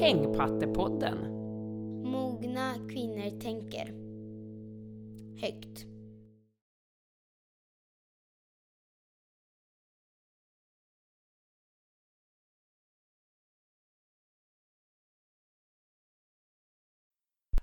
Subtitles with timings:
[0.00, 1.18] Hängpattepodden.
[2.04, 3.86] Mogna kvinnor tänker.
[5.40, 5.84] Högt.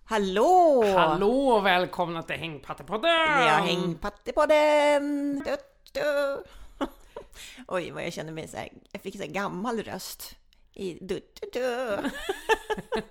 [0.06, 0.84] Hallå!
[0.98, 3.12] Hallå och välkomna till Hängpattepodden!
[3.12, 5.36] Ja, Hängpattepodden!
[5.46, 5.58] Du,
[5.94, 6.44] du.
[7.68, 10.36] Oj, vad jag känner mig så här, jag fick så här gammal röst.
[10.76, 11.98] I du, du, du.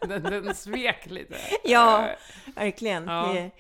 [0.08, 1.34] den, den svek lite.
[1.64, 2.08] Ja,
[2.54, 3.04] verkligen.
[3.08, 3.30] Ja.
[3.34, 3.50] Det-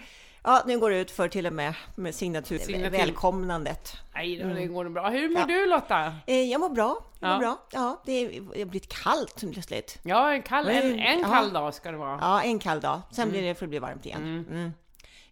[0.46, 2.90] Ja, nu går det ut för till och med med signatur, Signatur.
[2.98, 3.96] välkomnandet.
[4.14, 5.08] Nej, det, det går bra.
[5.10, 5.46] Hur mår Ja.
[5.46, 6.14] du Lotta?
[6.26, 7.38] Eh, Jag mår bra, jag mår Ja.
[7.38, 7.58] bra.
[7.70, 9.98] Ja, det är- det har blivit kallt plötsligt.
[10.02, 12.18] Ja, en, kall, en, Mm, en kall dag ska det vara.
[12.20, 13.00] Ja, en kall dag.
[13.12, 14.46] Sen blir det för att bli varmt igen.
[14.50, 14.72] Mm.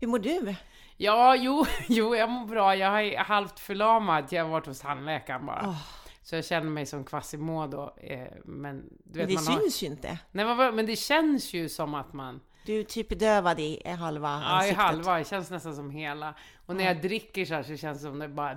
[0.00, 0.54] Hur mår du?
[0.96, 2.76] Ja, jo, jo, jag mår bra.
[2.76, 4.24] Jag är halvt förlamad.
[4.30, 5.62] Jag har varit hos tandläkaren bara.
[5.66, 5.76] Åh.
[6.22, 7.90] Så jag känner mig som Quasimodo.
[7.96, 9.60] Eh, men du vet, det man har...
[9.60, 10.18] syns ju inte.
[10.32, 12.40] Nej, men, men det känns ju som att man...
[12.66, 14.76] Du är typ bedövad i halva Ja, i ansiktet.
[14.79, 15.18] halva.
[15.18, 16.34] Det känns nästan som hela.
[16.66, 18.54] Och när jag dricker så här så känns det som det bara...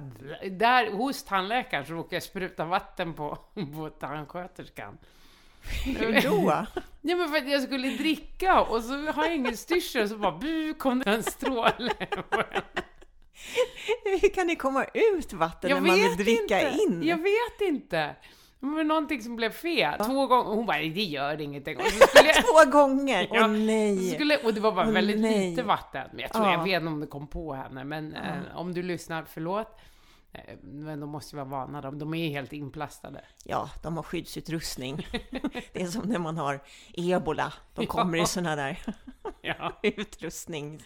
[0.52, 4.98] Där, hos tandläkaren så råkar jag spruta vatten på, på tandsköterskan.
[5.86, 6.66] Hur då?
[7.08, 10.18] Ja men för att jag skulle dricka och så har jag ingen styrsel och så
[10.18, 11.94] bara bu kom det en stråle.
[14.22, 16.84] Hur kan det komma ut vatten Jag när man vill dricka inte.
[16.84, 17.04] in?
[17.04, 18.16] Jag vet inte.
[18.60, 20.00] Det var någonting som blev fel.
[20.06, 20.50] Två gånger.
[20.56, 21.78] Hon bara, det gör ingenting.
[21.78, 23.28] Och, så skulle jag, Två gånger?
[23.32, 24.12] Åh Ja, nej!
[24.12, 25.50] skulle, och det var bara Åh, väldigt nej.
[25.50, 26.08] lite vatten.
[26.12, 26.52] Men jag tror, Ja.
[26.52, 27.84] jag vet inte om det kom på henne.
[27.84, 29.80] Men eh, om du lyssnar, förlåt.
[30.34, 31.82] Eh, Men de måste ju vara vana.
[31.82, 33.22] De, de är ju helt inplastade.
[33.44, 35.08] Ja, de har skyddsutrustning.
[35.74, 36.60] Det är som när man har
[36.94, 37.54] ebola.
[37.76, 38.80] De kommer i såna där
[39.42, 39.80] Ja.
[39.84, 40.84] utrustning.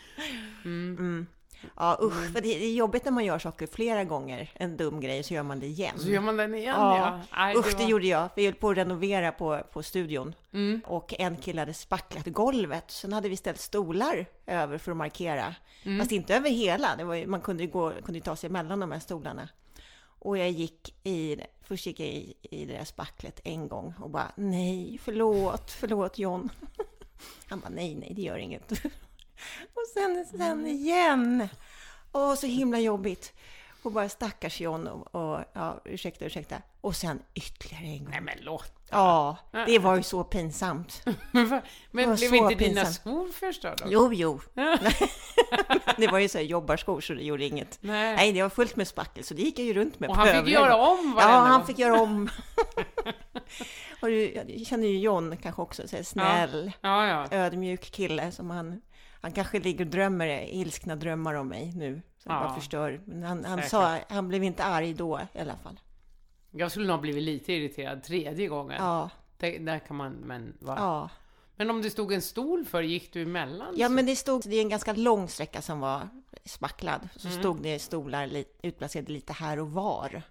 [0.65, 1.27] Mm.
[1.75, 4.51] Ja, usch, för det är jobbigt när man gör saker flera gånger.
[4.53, 5.99] En dum grej, så gör man det igen.
[5.99, 7.21] Så gör man den igen Ja, ja.
[7.37, 8.29] Nej, usch, det var- gjorde jag.
[8.35, 10.35] Vi höll på att renovera på, på studion.
[10.53, 10.81] Mm.
[10.85, 12.91] Och en kille hade spacklat golvet.
[12.91, 15.55] Sen hade vi ställt stolar över för att markera.
[15.83, 15.99] Mm.
[15.99, 16.95] Fast inte över hela.
[16.95, 19.49] Det var man kunde ju gå, kunde ta sig mellan de här stolarna.
[20.21, 24.09] Och jag gick i, först gick jag i, i det där spacklet en gång och
[24.09, 26.49] bara nej, förlåt, förlåt John.
[27.45, 28.71] Han bara nej, nej, det gör inget.
[29.73, 31.47] Och sen, sen igen.
[32.11, 33.33] Åh, så himla jobbigt.
[33.83, 36.55] Och bara stackars John och, och ja, ursäkta, ursäkta.
[36.81, 38.07] Och sen ytterligare en gång.
[38.09, 38.69] Nej men Lotta.
[38.91, 41.03] Ja, det var ju så pinsamt.
[41.31, 41.61] Men, va-
[41.91, 42.95] men var blev inte dina pinsamt.
[42.95, 43.85] skor förstörda?
[43.87, 44.41] Jo, jo.
[45.97, 47.77] det var ju så här jobbarskor så det gjorde inget.
[47.81, 48.15] Nej.
[48.15, 50.27] Nej, det var fullt med spackel så det gick jag ju runt med Och han
[50.27, 51.67] fick övriga göra om Ja, varenda han gång.
[51.67, 52.29] fick göra om.
[54.01, 57.27] och du jag känner ju John kanske också, så här snäll, Ja, ja.
[57.31, 58.81] ödmjuk kille som han,
[59.21, 62.01] han kanske ligger och drömmer ilskna drömmar om mig nu.
[62.17, 62.39] Som Ja.
[62.43, 63.01] bara förstör.
[63.05, 65.79] Men han, han sa, han blev inte arg då i alla fall.
[66.51, 68.77] Jag skulle nog blivit lite irriterad tredje gången.
[68.83, 70.75] Ja, Det, där kan man, men va?
[70.77, 71.09] ja.
[71.55, 73.73] Men om det stod en stol för, gick du emellan?
[73.77, 73.93] Ja, så?
[73.93, 76.09] men det stod, det är en ganska lång sträcka som var
[76.45, 77.09] spacklad.
[77.15, 77.39] Så Mm.
[77.39, 80.21] stod det stolar utplacerade lite här och var.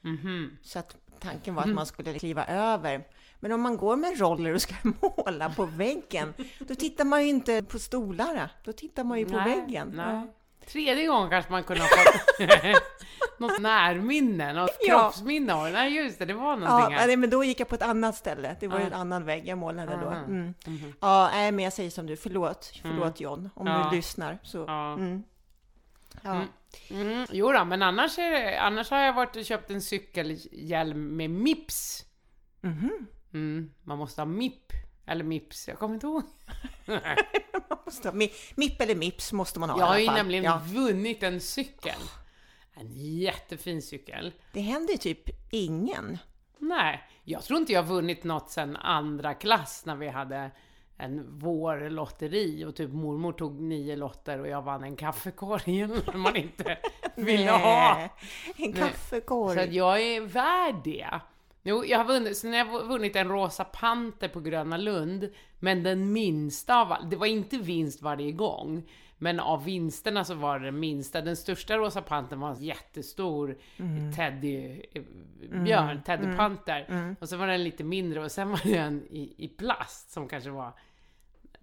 [0.00, 0.56] Mhm.
[0.62, 3.04] Så att tanken var att man skulle kliva över.
[3.40, 7.28] Men om man går med roller och ska måla på väggen, då tittar man ju
[7.28, 8.50] inte på stolarna.
[8.64, 9.92] Då tittar man ju på Nej, väggen.
[9.96, 10.06] Nej.
[10.14, 10.26] Ja.
[10.66, 14.98] Tredje gången kanske man kunde ha fått något närminne, något Ja.
[15.00, 15.70] kroppsminne av.
[15.72, 17.06] Nej, just det, det var Ja, någonting här.
[17.06, 18.56] nej, men då gick jag på ett annat ställe.
[18.60, 18.86] Det var ju Ja.
[18.86, 20.06] en annan vägg jag målade då.
[20.08, 20.16] Aha.
[20.24, 20.54] Mm.
[20.66, 20.92] Mhm.
[21.00, 22.72] Ja, nej, men jag säger som du, förlåt.
[22.82, 23.88] Förlåt John, om Ja.
[23.90, 24.38] du lyssnar.
[24.42, 24.92] Så, Ja.
[24.92, 25.22] mm.
[26.22, 26.30] Ja.
[26.30, 26.46] Mm.
[27.12, 27.26] Mm.
[27.32, 31.30] Jo då, men annars, är det, annars har jag varit och köpt en cykelhjälm med
[31.30, 32.04] Mips.
[32.60, 33.06] Mhm.
[33.34, 33.70] Mm.
[33.84, 34.72] Man måste ha MIP,
[35.06, 36.22] eller Mips, jag kommer inte ihåg.
[37.68, 40.60] Man måste ha- Mi- Mipp eller Mips måste man ha Jag har ju nämligen Ja.
[40.64, 41.98] vunnit en cykel.
[42.74, 44.32] En jättefin cykel.
[44.52, 46.18] Det händer ju typ ingen.
[46.58, 50.50] Nej, jag tror inte jag vunnit något sen andra klass när vi hade
[50.96, 56.36] en vårlotteri och typ mormor tog nio lotter och jag vann en kaffekorg när man
[56.36, 56.78] inte
[57.16, 58.08] ville ha.
[58.56, 59.54] En kaffekorg.
[59.66, 61.20] Så jag är värd det.
[61.68, 65.28] Jo, jag har vunnit, sen har jag vunnit en rosa panter på Gröna Lund,
[65.58, 70.34] men den minsta av all- det var inte vinst varje gång, men av vinsterna så
[70.34, 71.20] var det den minsta.
[71.20, 73.58] Den största rosa pantern var en jättestor
[74.16, 76.86] teddybjörn, teddypanter.
[77.20, 80.28] Och så var den lite mindre och sen var det en i, i plast som
[80.28, 80.72] kanske var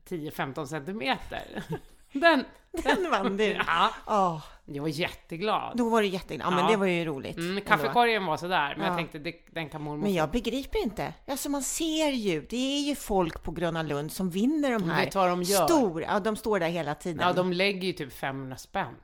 [0.09, 1.41] 10-15 centimeter.
[2.21, 3.43] Den, Den vann du.
[3.67, 5.77] ja, Ja, jag var jätteglad.
[5.77, 6.47] då var det jätteglad.
[6.47, 7.37] Ja, men det var ju roligt.
[7.37, 8.97] Mm, kaffekorgen var sådär, men jag Ja.
[8.97, 11.13] tänkte det, den kan mormor Men jag begriper inte.
[11.27, 15.03] Alltså man ser ju, det är ju folk på Gröna Lund som vinner de här
[15.03, 15.67] vet du vad de gör?
[15.67, 17.27] stora, ja de står där hela tiden.
[17.27, 18.95] Ja, de lägger ju typ 500 spänn.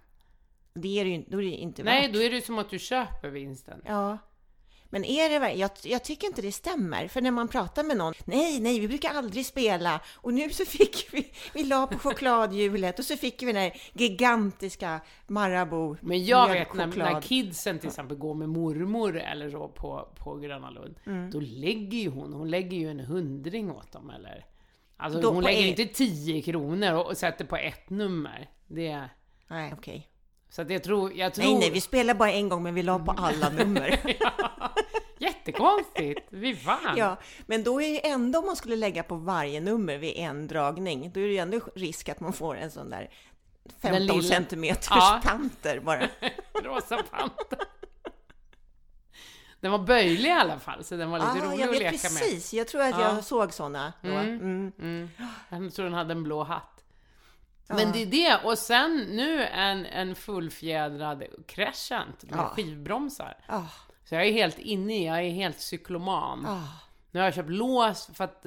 [0.74, 2.14] Det är det ju då är det inte Nej, värt.
[2.14, 3.82] då är det ju som att du köper vinsten.
[3.86, 4.18] Ja.
[4.94, 8.14] Men är det jag, jag tycker inte det stämmer, för när man pratar med någon,
[8.26, 13.00] nej, nej, vi brukar aldrig spela, och nu så fick vi, vi la på chokladhjulet
[13.00, 17.88] och så fick vi den här gigantiska Marabou Men jag vet när, när kidsen till
[17.90, 21.32] exempel går med mormor eller så på, på Gröna Lund, Mm.
[21.32, 24.46] då lägger ju hon, hon lägger ju en hundring åt dem eller?
[24.98, 28.50] Alltså Då hon lägger en- inte 10 kronor och, sätter på ett nummer.
[28.68, 29.10] Det,
[29.48, 30.08] Nej, okej.
[30.50, 31.46] så att jag tror, jag tror...
[31.46, 34.00] Nej, nej, vi spelar bara en gång, men vi la på alla nummer.
[35.22, 36.28] Jättekonstigt!
[36.30, 36.98] Vi vann!
[36.98, 40.48] Ja, men då är ju ändå om man skulle lägga på varje nummer vid en
[40.48, 43.10] dragning, då är det ju ändå risk att man får en sån där
[43.82, 45.22] 15 lilla- centimeters Ja.
[45.24, 46.08] panter bara.
[46.64, 47.60] Rosa panter.
[49.60, 51.92] Den var böjlig i alla fall, så den var lite Ja, rolig jag att leka
[51.92, 52.02] med.
[52.02, 52.54] precis.
[52.54, 53.02] Jag tror att Ja.
[53.16, 54.10] jag såg såna då.
[54.10, 54.36] Mm.
[54.40, 54.72] Mm.
[54.80, 55.10] Mm.
[55.50, 56.84] Jag tror den hade en blå hatt.
[57.68, 57.76] Ja.
[57.76, 62.46] Men det är det, och sen nu en, en fullfjädrad crescent med Ja.
[62.56, 63.38] skivbromsar.
[64.12, 66.46] Så jag är helt inne i, jag är helt cykloman.
[66.46, 66.64] ah.
[67.12, 68.46] Nu har jag köpt lås för att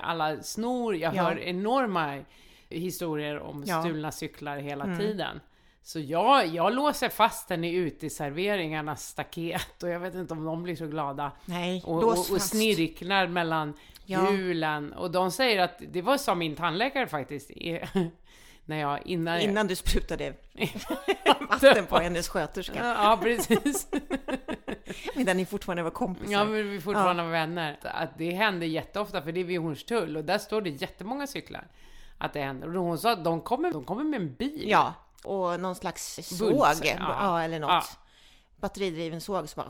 [0.00, 1.22] alla snor, jag Ja.
[1.22, 2.22] hör enorma
[2.68, 3.82] historier om Ja.
[3.82, 4.98] stulna cyklar hela Mm.
[4.98, 5.40] tiden.
[5.82, 10.62] Så jag, jag låser fast den i uteserveringarnas staket och jag vet inte om de
[10.62, 11.32] blir så glada.
[11.44, 13.74] Nej, Och, och, och snirklar mellan
[14.04, 14.30] Ja.
[14.32, 14.92] hjulen.
[14.92, 17.50] Och de säger att, det var som min tandläkare faktiskt,
[18.66, 20.34] när jag, innan, Innan du sprutade
[21.50, 23.88] vatten på hennes sköterska, Ja, precis.
[25.14, 26.32] medan ni fortfarande var kompisar.
[26.32, 27.78] Ja, men vi fortfarande vänner.
[27.82, 31.68] Att det händer jätteofta, för det är vid Hornstull och där står det jättemånga cyklar.
[32.18, 32.76] Att det händer.
[32.76, 34.64] Och hon sa att de kommer, de kommer med en bil.
[34.66, 37.16] Ja, och någon slags såg, Bulse, ja.
[37.20, 37.42] ja.
[37.42, 37.70] eller något.
[37.70, 37.84] Ja.
[38.60, 39.66] Batteridriven såg, så bara...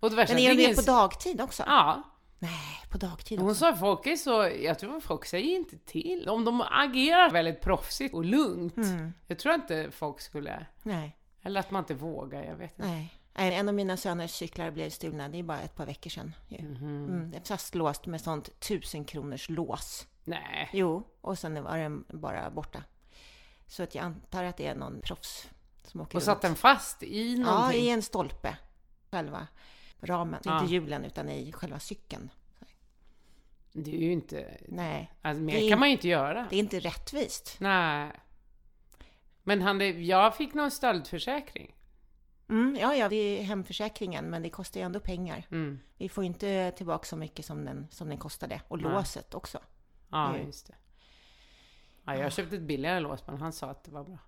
[0.00, 1.62] Och det värsta, Men är de det det på dagtid också?
[1.66, 2.02] Ja.
[2.38, 3.60] Nej, på dagtid Hon också.
[3.60, 6.28] sa att folk är så, jag tror folk säger inte till.
[6.28, 8.76] Om de agerar väldigt proffsigt och lugnt.
[8.76, 9.12] Mm.
[9.26, 12.88] Jag tror inte folk skulle, Nej, eller att man inte vågar, jag vet inte.
[12.88, 13.14] nej.
[13.34, 16.34] En av mina söners cyklar blev stulna, det är bara ett par veckor sedan.
[16.48, 16.76] Mhm.
[16.76, 20.06] Mm, det är fastlåst med sånt tusen kronors lås.
[20.24, 20.68] Nej.
[20.72, 22.82] Jo, och sen var den bara borta.
[23.66, 25.48] Så att jag antar att det är någon proffs
[25.84, 27.80] som åker Och satt den fast i Ja, någonting?
[27.82, 28.56] i en stolpe.
[29.10, 29.46] Själva
[30.00, 30.60] ramen, Ja.
[30.62, 32.30] inte hjulen utan i själva cykeln.
[33.72, 36.46] Det är ju inte, Nej, alltså Det mer är- kan man ju inte göra.
[36.50, 37.56] det är inte rättvist.
[37.60, 38.10] Nej.
[39.42, 41.74] Men han, det- jag fick någon stöldförsäkring.
[42.48, 45.46] Mm, ja, ja, det är hemförsäkringen, men det kostar ju ändå pengar.
[45.50, 45.80] Mm.
[45.96, 48.60] Vi får ju inte tillbaka så mycket som den, som den kostade.
[48.68, 48.92] Och Nej.
[48.92, 49.58] låset också.
[50.10, 50.46] Ja, Mm.
[50.46, 50.74] just det.
[52.04, 54.18] Ja, jag köpte ett billigare lås, men han sa att det var bra.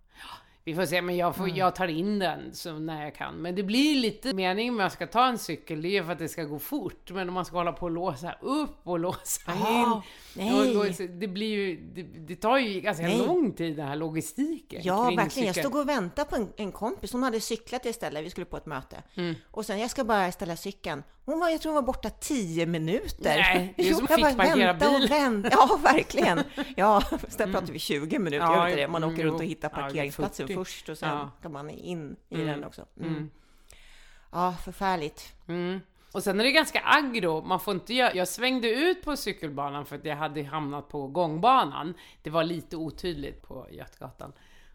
[0.65, 3.35] Vi får se, men jag, får, jag tar in den så när jag kan.
[3.35, 6.05] Men det blir lite meningen med att jag ska ta en cykel, det är ju
[6.05, 7.11] för att det ska gå fort.
[7.11, 9.59] Men om man ska hålla på och låsa upp och låsa in.
[9.61, 10.03] Ah,
[10.37, 10.77] nej.
[10.77, 13.19] Och, och, det blir ju, det, det tar ju ganska Nej.
[13.19, 14.81] lång tid den här logistiken.
[14.85, 15.47] Ja, verkligen.
[15.47, 17.13] Jag stod och väntade på en, en kompis.
[17.13, 18.25] Hon hade cyklat istället.
[18.25, 19.03] Vi skulle på ett möte.
[19.15, 19.35] Mm.
[19.51, 21.03] Och sen, jag ska bara ställa cykeln.
[21.25, 23.37] Hon var, jag tror hon var borta tio minuter.
[23.37, 25.09] Nej, det är som fick parkera vänta och bil.
[25.09, 25.49] vänta.
[25.53, 26.41] Ja, verkligen.
[26.77, 28.45] Ja, sen pratar vi 20 minuter.
[28.47, 28.89] Ja, vet inte det.
[28.89, 30.50] Man mm, åker runt och hittar 40.
[30.57, 31.31] Först och sen Ja.
[31.43, 32.47] kan man in i Mm.
[32.47, 32.87] den också.
[33.01, 33.11] Mm.
[33.13, 33.31] Mm.
[34.33, 35.33] Ja, förfärligt.
[35.49, 35.81] Mm.
[36.13, 38.15] Och sen är det ganska aggro, man får inte göra...
[38.15, 41.95] Jag svängde ut på cykelbanan för att jag hade hamnat på gångbanan.
[42.23, 44.33] Det var lite otydligt på Götgatan.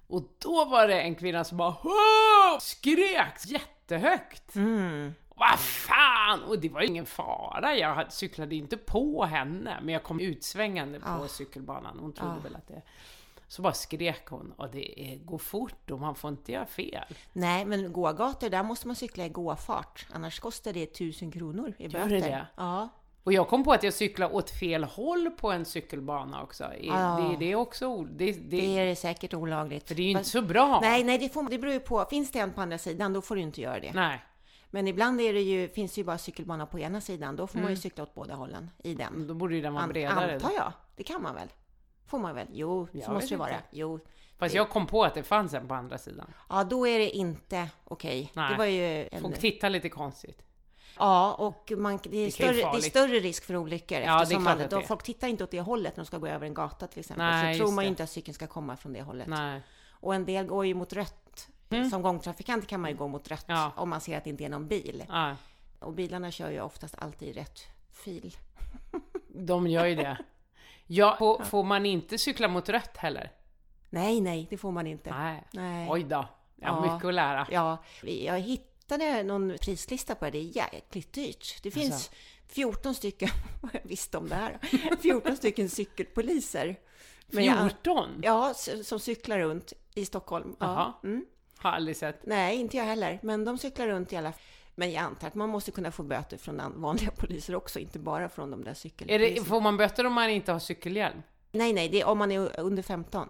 [0.07, 4.55] Och då var det en kvinna som bara "Åh!" skrek jättehögt.
[4.55, 5.13] Mm.
[5.37, 6.43] Vad fan!
[6.43, 10.99] Och det var ju ingen fara, jag cyklade inte på henne, men jag kom utsvängande
[10.99, 11.27] på Ah.
[11.27, 11.99] cykelbanan.
[11.99, 12.39] Hon trodde Ah.
[12.43, 12.81] väl att det...
[13.47, 17.03] Så bara skrek hon, och det är, går fort och man får inte göra fel.
[17.33, 20.07] Nej, men gågator, där måste man cykla i gåfart.
[20.11, 22.09] Annars kostar det tusen kronor i Gör böter.
[22.09, 22.47] det det?
[22.57, 22.89] Ja.
[23.23, 26.63] Och jag kom på att jag cyklade åt fel håll på en cykelbana också.
[26.91, 27.19] Ah.
[27.19, 29.87] det, det är också det, det, Det är säkert olagligt.
[29.87, 30.79] För det är ju inte så bra.
[30.81, 32.05] Nej, nej, det, får, det beror ju på.
[32.09, 33.91] Finns det en på andra sidan, då får du inte göra det.
[33.93, 34.23] Nej.
[34.69, 37.35] Men ibland är det ju, finns det ju bara cykelbana på ena sidan.
[37.35, 37.81] Då får man ju Mm.
[37.81, 39.27] cykla åt båda hållen i den.
[39.27, 40.33] Då borde ju den vara An, bredare.
[40.33, 40.71] antar jag.
[40.95, 41.47] Det kan man väl?
[42.07, 42.47] Får man väl?
[42.51, 43.49] Jo, Jag så måste vet det vara.
[43.49, 43.63] inte.
[43.71, 43.99] Jo.
[44.37, 46.33] Fast jag kom på att det fanns en på andra sidan.
[46.49, 48.31] Ja, då är det inte okej.
[48.33, 48.51] Nej.
[48.51, 49.21] Det var ju en...
[49.21, 50.41] Folk tittar lite konstigt.
[50.99, 53.95] Ja, och man, det, är ju större, det är större risk för olyckor.
[53.99, 56.17] det är eftersom man, det då folk tittar inte åt det hållet när de ska
[56.17, 57.25] gå över en gata till exempel.
[57.25, 57.89] Nej, så tror man ju det.
[57.89, 59.27] inte att cykeln ska komma från det hållet.
[59.27, 59.61] Nej.
[59.89, 61.47] Och en del går ju mot rött.
[61.69, 61.89] Mm.
[61.89, 63.71] Som gångtrafikant kan man ju gå mot rött Ja.
[63.75, 65.03] om man ser att det inte är någon bil.
[65.09, 65.35] Ja,
[65.79, 67.59] Och bilarna kör ju oftast alltid i rätt
[67.91, 68.35] fil.
[69.29, 70.17] de gör ju det.
[70.87, 73.31] Ja, får, får man inte cykla mot rött heller?
[73.89, 75.09] Nej, nej, det får man inte.
[75.09, 75.43] Nej.
[75.51, 75.87] Nej.
[75.91, 76.27] Oj då.
[76.55, 76.93] Jag har Ja.
[76.93, 77.47] mycket att lära.
[77.51, 80.31] Ja, jag hittade någon prislista på det.
[80.31, 81.63] Det är jäkligt dyrt.
[81.63, 82.11] Det finns Alltså.
[82.47, 83.29] 14 stycken,
[83.61, 84.57] vad jag visste om det här,
[85.01, 86.75] 14 stycken cykelpoliser.
[87.27, 88.21] Men jag- 14?
[88.23, 90.55] Ja, som cyklar runt i Stockholm.
[90.59, 90.93] Jaha.
[91.03, 91.09] Ja.
[91.09, 91.25] Mm.
[91.57, 92.25] Har aldrig sett.
[92.25, 93.19] Nej, inte jag heller.
[93.23, 94.41] Men de cyklar runt i alla fall.
[94.75, 97.99] Men jag antar att man måste kunna få böter från an- vanliga poliser också, inte
[97.99, 99.45] bara från de där cykelpoliserna.
[99.45, 101.21] får man böter om man inte har cykelhjälm?
[101.51, 103.29] Nej, nej, det är om man är under 15.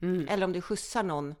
[0.00, 0.28] Mm.
[0.28, 1.34] Eller om du skjutsar någon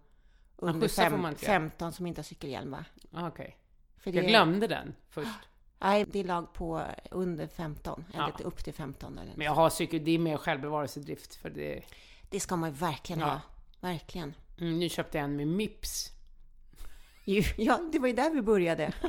[0.56, 1.54] under skjutsar fem, man inte göra.
[1.54, 2.84] 15 som inte har cykelhjälm, va?
[3.12, 3.56] Ah, Okej.
[3.98, 5.28] För Jag det- glömde den först.
[5.78, 8.44] Nej, det är lag på under 15, eller Ja.
[8.44, 9.18] upp till 15.
[9.18, 11.82] Eller Men jag har cykel, det är mer självbevarelsedrift för det...
[12.30, 13.26] Det ska man ju verkligen Ja.
[13.26, 13.40] ha.
[13.80, 14.34] Verkligen.
[14.60, 16.12] Mm, nu köpte jag en med Mips.
[17.56, 18.92] Ja, det var ju där vi började.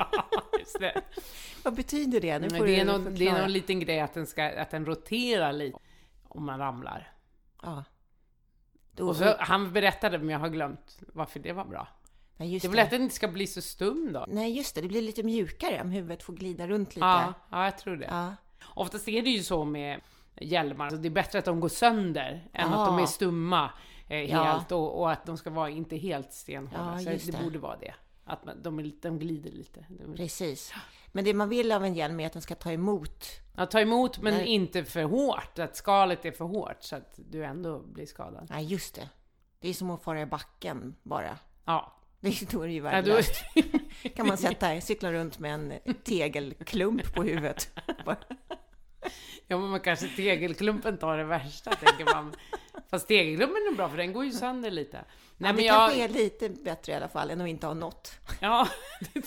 [0.80, 1.02] Det.
[1.64, 2.40] Vad betyder det?
[2.40, 4.86] Nu Men det, är någon, det är någon liten grej att den, ska, att den
[4.86, 5.78] roterar lite
[6.24, 7.12] om man ramlar.
[7.64, 7.84] Ja.
[8.92, 11.88] Då, Och så, han berättade, men jag har glömt varför det var bra.
[12.38, 14.26] nej, just Det är väl att den inte ska bli så stum då?
[14.28, 14.82] Nej, just det.
[14.82, 17.06] Det blir lite mjukare om huvudet får glida runt lite.
[17.06, 18.08] Ja, ja, jag tror det.
[18.10, 18.36] Ja.
[18.66, 20.02] Oftast är det ju så med
[20.42, 22.82] hjälmar, alltså det är bättre att de går sönder än Ja.
[22.84, 23.70] att de är stumma
[24.10, 24.44] eh, Ja.
[24.44, 26.94] helt och, och att de ska vara inte helt stenhårda.
[26.94, 27.44] Ja, så det, det.
[27.44, 27.94] borde vara det.
[28.28, 29.86] Att man, de, är, lite- de glider lite.
[30.16, 30.74] Precis.
[31.12, 33.26] Men det man vill av en hjälm är att den ska ta emot.
[33.56, 34.46] Att ta emot men Nej.
[34.48, 38.48] inte för hårt, att skalet är för hårt så att du ändå blir skadad.
[38.50, 39.10] Nej, just det.
[39.60, 41.38] Det är som att fara i backen bara.
[41.66, 41.94] Ja.
[42.20, 43.44] Det är, då är det ju ja då, värdelöst.
[44.16, 47.72] kan man sätta, cykla runt med en tegelklump på huvudet.
[49.48, 52.36] Ja men man kanske tegelklumpen tar det värsta tänker man.
[52.90, 54.98] Fast tegelklumpen är bra för den går ju sönder lite.
[54.98, 55.06] Nej
[55.38, 55.76] ja, men det jag...
[55.76, 58.12] kanske är lite bättre i alla fall än att inte ha något.
[58.40, 58.68] Ja.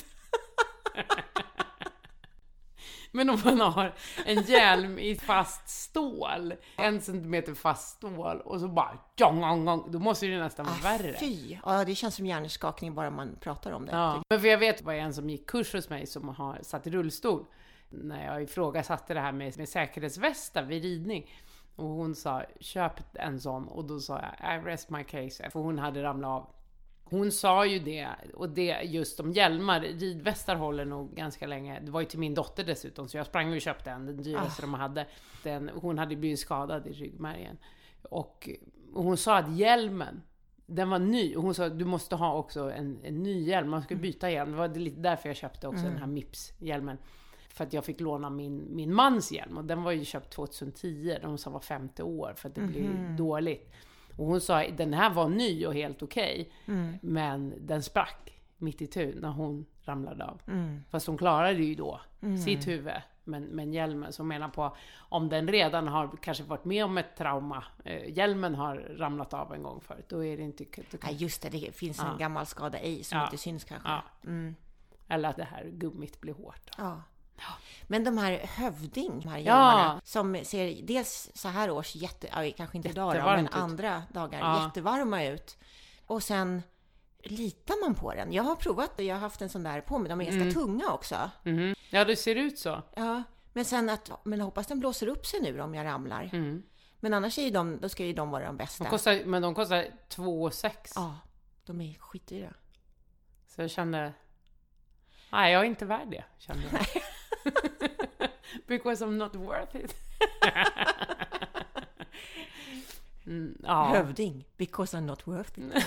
[3.12, 8.68] Men om man har en hjälm i fast stål, en centimeter fast stål och så
[8.68, 11.14] bara jong, jong, jong, då måste det nästan vara värre.
[11.16, 11.58] Ah, fy!
[11.64, 13.92] Ja, det känns som hjärnskakning bara man pratar om det.
[13.92, 14.22] Ja.
[14.30, 16.86] Men för jag vet, det var en som gick kurs hos mig som har satt
[16.86, 17.44] i rullstol.
[17.88, 21.30] När jag ifrågasatte det här med, med säkerhetsvästar vid ridning.
[21.80, 23.68] Och hon sa, köp en sån.
[23.68, 25.50] Och då sa jag, I rest my case.
[25.50, 26.46] För hon hade ramlat av.
[27.04, 31.80] Hon sa ju det, och det just om hjälmar, ridvästar håller nog ganska länge.
[31.80, 34.62] Det var ju till min dotter dessutom, så jag sprang och köpte en, den dyraste
[34.62, 35.06] de hade.
[35.42, 37.58] Den, hon hade blivit skadad i ryggmärgen.
[38.02, 38.48] Och,
[38.94, 40.22] och hon sa att hjälmen,
[40.66, 41.36] den var ny.
[41.36, 44.30] Och hon sa att du måste ha också en, en ny hjälm, man ska byta
[44.30, 44.50] hjälm.
[44.50, 46.98] Det var lite därför jag köpte också den här Mips-hjälmen.
[47.60, 51.18] För att jag fick låna min, min mans hjälm och den var ju köpt 2010,
[51.22, 53.72] de sa var femte år för att det blev dåligt.
[54.16, 56.50] Och hon sa den här var ny och helt okej,
[57.02, 60.40] men den sprack mitt i tur när hon ramlade av.
[60.90, 62.00] Fast hon klarade ju då
[62.44, 62.92] sitt huvud,
[63.24, 64.12] men, men hjälmen.
[64.18, 68.54] Hon menar på om den redan har kanske varit med om ett trauma, eh, hjälmen
[68.54, 70.64] har ramlat av en gång förut, då är det inte...
[70.90, 71.48] Då Nej, just det.
[71.48, 72.16] Det finns en Ja.
[72.16, 73.24] gammal skada i som Ja.
[73.24, 73.88] inte syns kanske.
[73.88, 74.02] ja.
[74.24, 74.54] Mm.
[75.08, 76.70] Eller att det här gummit blir hårt.
[76.78, 77.02] Ja.
[77.86, 80.00] Men de här hövding, de här Ja.
[80.04, 84.64] som ser dels så här års jätte, kanske inte idag då, men andra dagar Ja.
[84.64, 85.56] jättevarma ut.
[86.06, 86.62] Och sen
[87.22, 88.32] litar man på den.
[88.32, 90.08] Jag har provat det, jag har haft en sån där på mig.
[90.08, 90.38] De är Mm.
[90.40, 91.30] ganska tunga också.
[91.42, 91.74] Mhm.
[91.90, 92.82] Ja, det ser ut så.
[92.94, 96.30] Ja, men sen att, men hoppas den blåser upp sig nu om jag ramlar.
[96.32, 96.62] Mm.
[97.00, 98.84] Men annars är ju de, då ska ju de vara de bästa.
[98.84, 101.18] De kostar, men de kostar 2 6 Ja,
[101.66, 102.52] de är skitdyra.
[103.48, 104.12] Så jag kände...
[105.32, 106.86] Nej, jag är inte värd det, kände jag.
[108.66, 109.94] Because I'm not worth it.
[113.26, 115.84] mm, ja, Hövding, because I'm not worth it.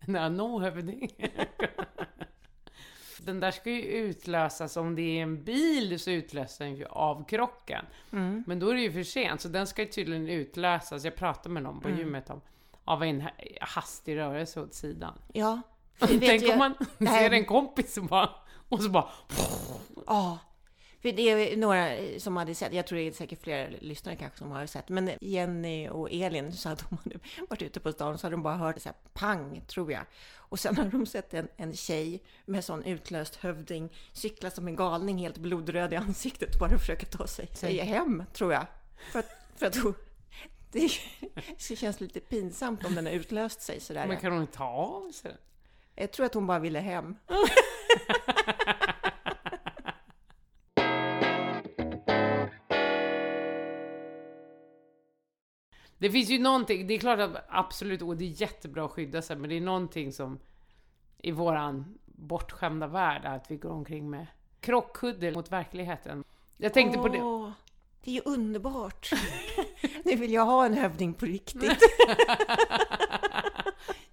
[0.08, 1.10] no, no hövding.
[3.18, 7.24] Den där ska ju utlösas, om det är en bil så utlöser den ju av
[7.28, 7.84] krocken.
[8.12, 8.44] Mm.
[8.46, 11.48] Men då är det ju för sent, så den ska ju tydligen utlösas, jag pratade
[11.48, 12.00] med någon på Mm.
[12.00, 12.40] gymmet om,
[12.84, 15.18] av en ha- hastig rörelse åt sidan.
[15.32, 15.60] Ja,
[15.98, 16.74] Tänk jag- om man
[17.08, 18.30] ser en kompis och bara,
[18.68, 19.08] och så bara
[20.06, 20.38] Ja,
[21.12, 21.88] det är några
[22.20, 25.10] som hade sett, jag tror det är säkert flera lyssnare kanske som har sett, men
[25.20, 27.18] Jenny och Elin så att de hade
[27.48, 30.02] varit ute på stan så hade de bara hört så här pang, tror jag.
[30.36, 34.76] Och sen har de sett en, en tjej med sån utlöst hövding cykla som en
[34.76, 38.66] galning, helt blodröd i ansiktet, bara försöka ta sig, sig hem, tror jag.
[39.12, 39.94] För att, för att hon,
[40.72, 40.90] det,
[41.68, 44.06] det känns lite pinsamt om den har utlöst sig sådär.
[44.06, 45.40] Men kan hon inte ta av sig den?
[45.94, 47.16] Jag tror att hon bara ville hem.
[56.04, 59.22] Det finns ju någonting, det är klart att absolut, och det är jättebra att skydda
[59.22, 60.38] sig, men det är någonting som
[61.18, 64.26] i våran bortskämda värld är att vi går omkring med
[64.60, 66.24] krockkudde mot verkligheten.
[66.56, 67.22] Jag tänkte på det.
[67.22, 67.50] Åh,
[68.04, 69.10] Det är ju underbart.
[70.04, 71.78] nu vill jag ha en hövding på riktigt.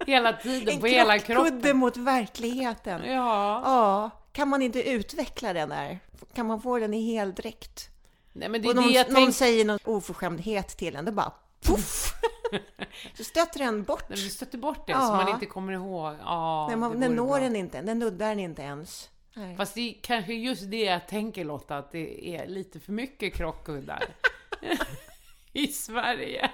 [0.06, 1.76] hela tiden, En på hela krockkudde kroppen.
[1.76, 3.00] mot verkligheten.
[3.04, 3.62] Ja.
[3.64, 5.98] Ja, kan man inte utveckla den där?
[6.34, 7.88] Kan man få den i heldräkt?
[8.32, 9.32] Nej men det Och är det någon, någon tänkte.
[9.32, 11.32] säger någon oförskämdhet till en, det bara
[11.72, 12.14] poff!
[13.14, 14.04] Så stöter den bort.
[14.08, 15.00] Vi stötte bort det Ja.
[15.06, 16.14] så man inte kommer ihåg.
[16.20, 17.38] Ja, Nej, man, den når bra.
[17.38, 19.08] den inte, den nuddar den inte ens.
[19.34, 19.56] Nej.
[19.56, 23.34] Fast det är kanske just det jag tänker Lotta, att det är lite för mycket
[23.34, 24.04] krockkuddar
[25.52, 26.50] i Sverige.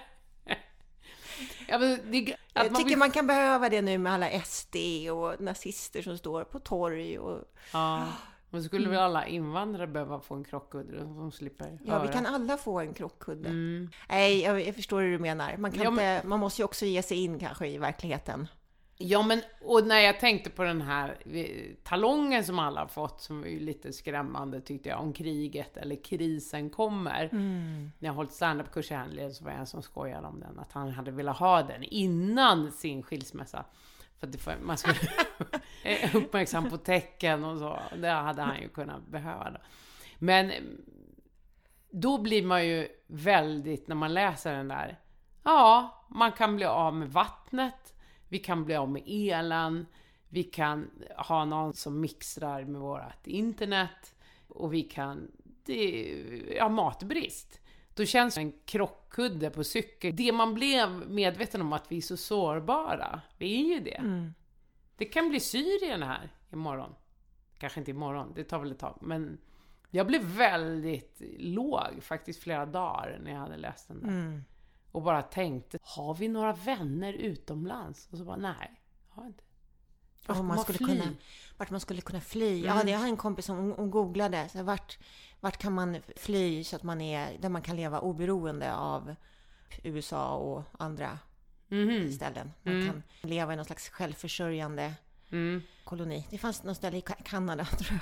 [1.68, 4.76] Ja, det, Jag man tycker vill- man kan behöva det nu med alla SD
[5.12, 8.06] och nazister som står på torg och Ja,
[8.50, 12.02] men skulle väl alla invandrare behöva få en krockkudde de slipper ja, höra.
[12.06, 13.48] vi kan alla få en krockkudde.
[13.48, 13.90] Mm.
[14.08, 15.56] Nej, jag, jag förstår hur du menar.
[15.56, 18.48] Man, kan Ja, men- inte, man måste ju också ge sig in kanske i verkligheten.
[19.00, 21.16] Ja, men och när jag tänkte på den här
[21.82, 26.04] talongen som alla har fått, som var ju lite skrämmande tyckte jag, om kriget eller
[26.04, 27.28] krisen kommer.
[27.98, 30.72] När jag hållit standup-kurs i helgen så var jag en som skojade om den, att
[30.72, 33.64] han hade velat ha den innan sin skilsmässa.
[34.20, 34.94] För att det, får- man skulle
[35.38, 37.78] vara eh, uppmärksam på tecken och så.
[37.96, 39.58] Det hade han ju kunnat behöva då.
[40.18, 40.62] Men eh,
[41.90, 44.98] då blir man ju väldigt, när man läser den där,
[45.42, 47.94] ja, man kan bli av med vattnet,
[48.28, 49.86] vi kan bli av med elen,
[50.28, 54.14] vi kan ha någon som mixtrar med vårt internet
[54.48, 55.30] och vi kan,
[55.64, 56.00] det,
[56.56, 57.60] ja, matbrist.
[57.98, 62.16] Då känns en krockkudde på cykel, det man blev medveten om att vi är så
[62.16, 64.32] sårbara, vi är ju det.
[64.96, 66.94] Det kan bli Syrien här imorgon.
[67.58, 68.98] Kanske inte imorgon, det tar väl ett tag.
[69.02, 69.38] Men
[69.90, 74.42] jag blev väldigt låg faktiskt flera dagar när jag hade läst den där.
[74.92, 78.08] Och bara tänkte, har vi några vänner utomlands?
[78.12, 79.42] Och så bara, nej, har inte.
[80.26, 80.86] Vart ska man man skulle fly?
[80.86, 81.14] kunna,
[81.56, 82.62] vart man skulle kunna fly.
[82.64, 82.86] Ja, Mm.
[82.86, 84.48] det- jag har en kompis som hon, hon googlade.
[84.48, 84.98] Så här, vart,
[85.40, 89.14] vart kan man fly så att man är, där man kan leva oberoende av
[89.82, 91.18] USA och andra
[91.68, 92.12] Mhm.
[92.12, 92.52] ställen.
[92.62, 92.86] Man Mm.
[92.86, 94.94] kan leva i någon slags självförsörjande
[95.30, 95.62] Mm.
[95.84, 96.26] koloni.
[96.30, 97.98] Det fanns något ställe i Ka- Kanada, tror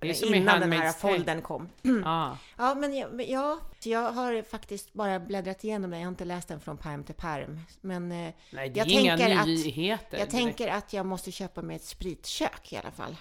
[0.00, 0.16] jag.
[0.36, 1.68] Innan den här foldern kom.
[2.04, 2.38] Ja.
[2.56, 6.00] Ja, men jag, ja, jag har faktiskt bara bläddrat igenom den.
[6.00, 7.60] Jag har inte läst den från perm till perm.
[7.80, 10.06] Men eh, Nej, det är Jag inga tänker att- nyheter.
[10.10, 10.30] jag direkt.
[10.30, 13.16] tänker att jag måste köpa mig ett spritkök i alla fall.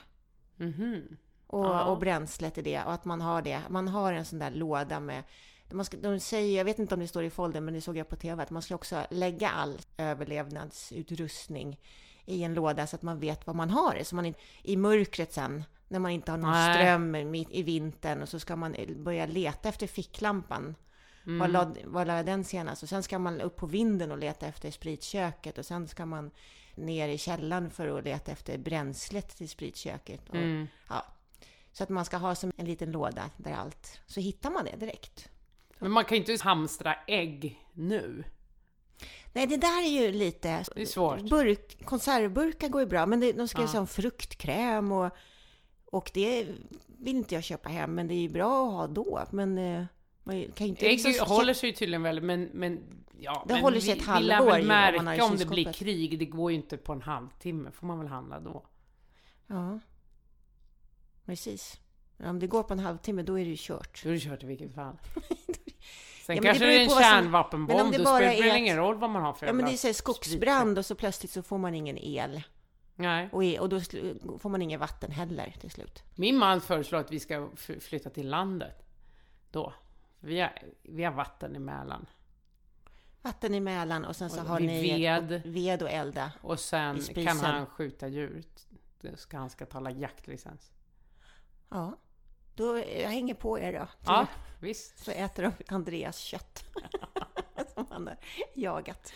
[0.55, 1.17] Mhm.
[1.47, 1.83] Och, Ja.
[1.83, 2.83] och bränslet i det.
[2.83, 3.61] Och att man har det.
[3.69, 5.23] Man har en sån där låda med
[5.71, 7.97] man ska, de säger, jag vet inte om det står i foldern, men det såg
[7.97, 11.79] jag på TV, att man ska också lägga all överlevnadsutrustning
[12.25, 14.05] i en låda så att man vet vad man har det.
[14.05, 16.75] Så man inte, i mörkret sen, när man inte har någon Nej.
[16.75, 20.75] ström mitt i vintern, och så ska man börja leta efter ficklampan.
[21.25, 21.39] Mm.
[21.39, 22.83] Var, la, var la jag den senast?
[22.83, 26.31] Och sen ska man upp på vinden och leta efter spritköket och sen ska man
[26.75, 30.29] ner i källaren för att leta efter bränslet till spritköket.
[30.29, 30.67] Och, Mm.
[30.89, 31.05] ja.
[31.77, 34.75] Så att man ska ha som en liten låda där allt, så hittar man det
[34.75, 35.29] direkt.
[35.79, 38.23] Men man kan ju inte hamstra ägg nu.
[39.33, 40.65] Nej, det där är ju lite...
[40.75, 41.21] Det är svårt.
[41.21, 43.79] Burk, konservburkar går ju bra, men det, de ska ju Ja.
[43.79, 45.09] ha fruktkräm och,
[45.85, 46.47] och det
[46.87, 49.23] vill inte jag köpa hem, men det är ju bra att ha då.
[49.31, 49.85] Men eh,
[50.23, 50.85] man kan ju inte...
[50.85, 53.99] Ägg liksom- håller sig ju tydligen väl, men, men ja, Det men håller sig vi,
[53.99, 56.19] ett vi lär halvår väl märka om det blir krig.
[56.19, 58.65] Det går ju inte på en halvtimme, får man väl handla då.
[59.47, 59.79] Ja,
[61.25, 61.79] precis.
[62.19, 64.03] Om det går på en halvtimme, då är det ju kört.
[64.03, 64.97] Då är det kört i vilket fall.
[66.25, 68.57] Sen Ja, kanske det är en som- kärnvapenbomb, men om det då spelar det att-
[68.57, 70.95] ingen roll vad man har för Ja, men det är så här skogsbrand och så
[70.95, 72.43] plötsligt så får man ingen el.
[72.95, 73.29] Nej.
[73.31, 73.79] Och, och då
[74.39, 76.03] får man ingen vatten heller till slut.
[76.15, 78.85] Min man föreslår att vi ska flytta till landet.
[79.51, 79.73] Då.
[80.19, 80.51] Vi har,
[80.83, 82.05] vi har vatten i Mälaren.
[83.21, 85.41] Vatten i Mälaren och sen så Och har ni ved.
[85.45, 86.31] ved och elda.
[86.41, 88.43] Och sen kan han skjuta djur.
[89.01, 90.71] Det ska han ska tala jaktlicens.
[91.75, 91.97] Ja,
[92.55, 93.85] då, jag hänger på er då.
[94.05, 94.27] Så, Ja,
[94.59, 95.03] visst.
[95.05, 96.63] så äter de Andreas kött.
[97.73, 98.17] Som han har
[98.53, 99.13] jagat.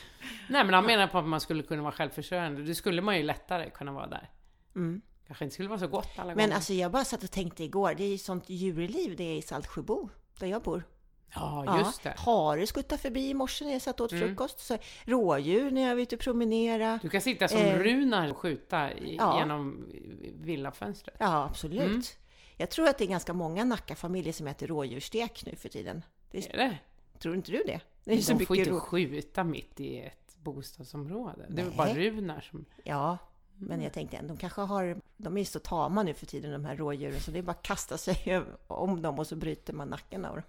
[0.49, 2.63] Nej men han menar på att man skulle kunna vara självförsörjande.
[2.63, 4.29] Det skulle man ju lättare kunna vara där.
[4.75, 5.01] Mm.
[5.27, 6.55] Kanske inte skulle vara så gott alla Men gånger.
[6.55, 9.41] alltså jag bara satt och tänkte igår, det är ju sånt djurliv det är i
[9.41, 10.83] Saltsjöbo, där jag bor.
[11.35, 12.13] ja, just det.
[12.17, 14.27] Hare skuttade förbi i morse när jag satt och åt Mm.
[14.27, 14.59] frukost.
[14.59, 16.99] Så rådjur när jag var ute och promenera.
[17.01, 17.79] Du kan sitta som Eh.
[17.79, 19.39] Runar och skjuta i, Ja.
[19.39, 19.85] genom
[20.33, 21.15] villafönstret.
[21.19, 21.81] Ja, absolut.
[21.81, 22.01] Mm.
[22.61, 26.03] Jag tror att det är ganska många Nacka-familjer som äter rådjursstek nu för tiden.
[26.31, 26.77] Det, Är det?
[27.19, 27.81] tror inte du det?
[28.03, 28.79] Det är De får inte rå...
[28.79, 31.45] skjuta mitt i ett bostadsområde.
[31.49, 32.65] Det är bara Runar som...
[32.83, 33.17] Ja,
[33.55, 35.01] men jag tänkte de kanske har...
[35.17, 37.63] De är så tama nu för tiden de här rådjuren så det är bara att
[37.63, 40.43] kasta sig om dem och så bryter man nacken av dem.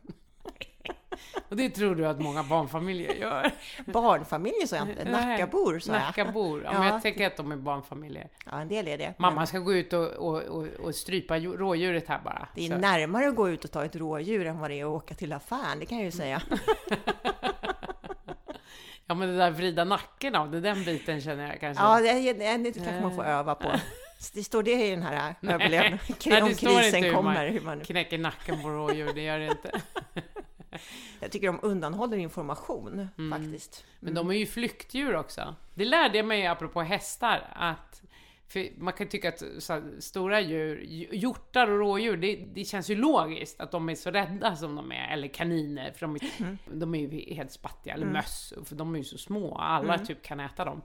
[1.48, 3.50] Och det tror du att många barnfamiljer gör?
[3.86, 5.04] Barnfamiljer sa jag inte.
[5.04, 6.00] Nackabor sa jag.
[6.00, 6.62] Nackabor.
[6.64, 8.28] Ja, men jag tänker att de är barnfamiljer.
[8.50, 9.14] Ja, en del är det.
[9.18, 12.48] Mamma ska gå ut och, och, och, och strypa ju- rådjuret här bara.
[12.54, 14.84] Det är Så- närmare att gå ut och ta ett rådjur än vad det är
[14.84, 16.42] att åka till affären, det kan jag ju säga.
[19.06, 21.84] Ja men det där vrida nacken av, det den biten känner jag kanske.
[21.84, 23.72] Ja, det, det, det kanske man får öva på.
[24.34, 27.22] Det står det i den här överlevnaden, Nej, om det står inte krisen hur man-
[27.22, 27.48] kommer.
[27.48, 29.70] Hur man, Knäcker nacken på rådjur, det gör det inte.
[31.20, 33.40] jag tycker de undanhåller information Mm.
[33.42, 33.84] faktiskt.
[34.00, 35.54] Men de är ju flyktdjur också.
[35.74, 38.02] Det lärde jag mig apropå hästar, att
[38.52, 40.80] För man kan tycka att här, stora djur,
[41.12, 44.92] hjortar och rådjur, det, det känns ju logiskt att de är så rädda som de
[44.92, 46.58] är, eller kaniner, för de, är- Mm.
[46.72, 50.06] de är ju helt spattiga, eller möss, för de är ju så små, alla Mm.
[50.06, 50.82] typ kan äta dem.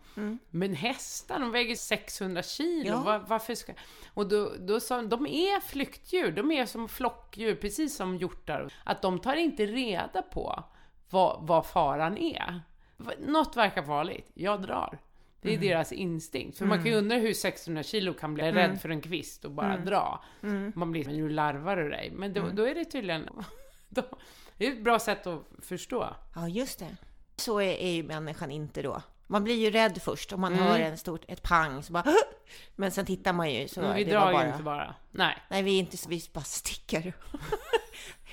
[0.50, 3.04] Men hästar, de väger 600 kilo, Ja.
[3.04, 3.74] var, varför ska...
[4.14, 8.74] Och då, då sa de, de är flyktdjur, de är som flockdjur, precis som hjortar.
[8.84, 10.64] Att de tar inte reda på
[11.10, 12.62] vad, vad faran är.
[13.28, 15.00] Något verkar farligt, jag drar.
[15.46, 16.58] Det är deras instinkt.
[16.58, 19.52] För man kan ju undra hur 600 kilo kan bli rädd för en kvist och
[19.52, 20.24] bara dra.
[20.76, 22.12] Man blir, men nu larvar du dig.
[22.16, 23.30] Men då, då är det tydligen...
[23.90, 24.04] Då,
[24.58, 26.16] det är ett bra sätt att förstå.
[26.36, 26.96] Ja, just det.
[27.36, 29.02] Så är, är ju människan inte då.
[29.28, 30.66] Man blir ju rädd först om man Mm.
[30.66, 32.04] hör en stort, ett pang så bara
[32.76, 34.48] Men sen tittar man ju så Men vi det drar var ju bara...
[34.48, 34.96] inte bara.
[35.12, 35.38] Nej.
[35.50, 37.14] Nej, vi är inte så, vi bara sticker.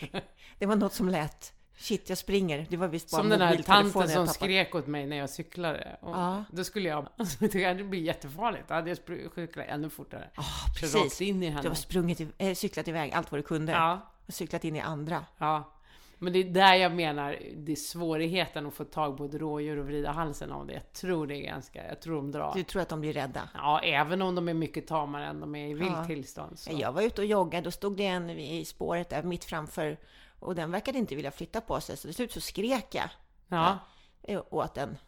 [0.59, 2.67] det var något som lät Shit, jag springer.
[2.71, 5.97] Det var visst bara Som den här tanten som skrek åt mig när jag cyklade.
[6.01, 6.45] Och Ja.
[6.51, 7.09] Då skulle jag...
[7.17, 8.69] Alltså, det blir jättefarligt.
[8.69, 8.99] Då hade jag
[9.35, 10.31] cyklat ännu fortare.
[10.37, 11.21] Ja, rakt precis.
[11.21, 11.69] in i Du henne.
[11.69, 13.73] har sprungit, i- äh, cyklat iväg allt vad du kunde.
[13.73, 14.01] Ja.
[14.27, 15.25] Och cyklat in i andra.
[15.39, 15.73] Ja.
[16.19, 19.79] Men det är där jag menar, det är svårigheten att få tag på ett rådjur
[19.79, 20.73] och vrida halsen av det.
[20.73, 22.53] Jag tror det är ganska, jag tror de drar.
[22.55, 23.49] Du tror att de blir rädda.
[23.55, 26.05] Ja, även om de är mycket tamare än de är i vilt Ja.
[26.05, 26.59] tillstånd.
[26.59, 26.71] Så.
[26.79, 29.97] Jag var ute och joggade, då stod det en i spåret där mitt framför
[30.43, 33.09] och den verkade inte vilja flytta på sig, så till slut så skrek jag
[33.49, 33.79] Ja.
[34.23, 34.99] eh, åt den.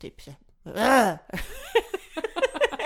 [0.00, 0.30] Typ så!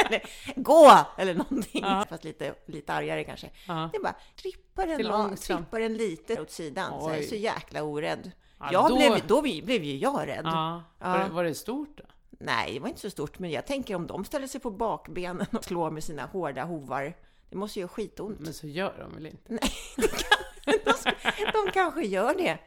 [0.07, 0.23] Eller
[0.57, 0.93] gå!
[1.19, 1.83] Eller någonting.
[1.85, 2.07] Ja.
[2.09, 3.51] Fast lite, lite argare kanske.
[3.69, 3.91] Ja.
[3.93, 7.01] Det bara trippar den, av, trippar den lite åt sidan.
[7.01, 7.27] Så, jag är Oj.
[7.27, 8.31] så jäkla orädd.
[8.59, 10.41] Ja, jag då- Blev, då blev ju jag rädd.
[10.45, 10.83] ja.
[11.01, 11.09] Ja.
[11.09, 12.05] Var, det, var det stort då?
[12.31, 15.47] Nej, det var inte så stort, men jag tänker om de ställer sig på bakbenen
[15.53, 17.17] och slår med sina hårda hovar.
[17.51, 18.41] Det måste ju göra skitont.
[18.41, 19.59] Men så gör de väl inte?
[21.53, 22.59] De kanske gör det.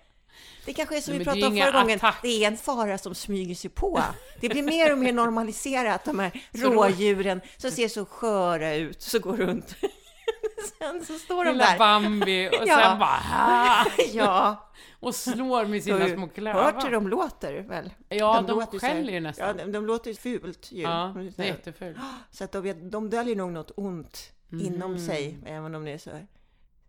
[0.65, 1.97] Det kanske är som Nej, vi pratade om förra gången.
[1.99, 4.01] attack- Det är en fara som smyger sig på.
[4.41, 9.19] Det blir mer och mer normaliserat, de här rådjuren som ser så sköra ut, så
[9.19, 9.75] går runt.
[10.79, 11.77] Sen så står de Lilla där.
[11.77, 12.77] Bambi och Ja.
[12.79, 16.63] sen bara "Ah!" Ja, och slår med sina små klövar.
[16.63, 17.93] hört hur de låter väl?
[18.09, 19.57] Ja, de, här- skäller ju Ja, nästan.
[19.57, 20.81] de, de låter ju fult ju.
[20.81, 21.97] Ja, Så det är jättefult.
[22.31, 25.05] Så att de, de döljer nog något ont inom Mm.
[25.07, 26.27] sig, även om det är så här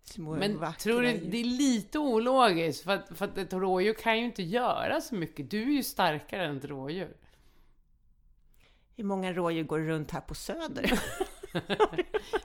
[0.08, 1.30] små Men vackra tror du, djur.
[1.30, 5.14] det är lite ologiskt, för att, för att ett rådjur kan ju inte göra så
[5.14, 5.50] mycket.
[5.50, 7.16] Du är ju starkare än ett rådjur.
[8.96, 10.84] Hur många rådjur går runt här på Söder?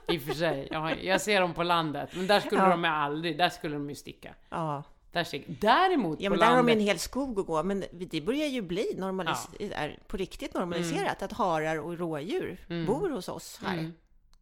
[0.08, 0.68] I och för sig.
[0.70, 2.68] Jag, jag ser dem på landet, men där skulle Ja.
[2.68, 4.34] de aldrig, där skulle de ju sticka.
[4.50, 4.82] ja.
[5.12, 5.56] Där sticker.
[5.60, 7.62] Däremot Ja, på men där har de landet, en hel skog att gå.
[7.62, 12.86] Men det börjar ju bli normalis- är på riktigt normaliserat att harar och rådjur Mm.
[12.86, 13.78] bor hos oss här.
[13.78, 13.92] Mm.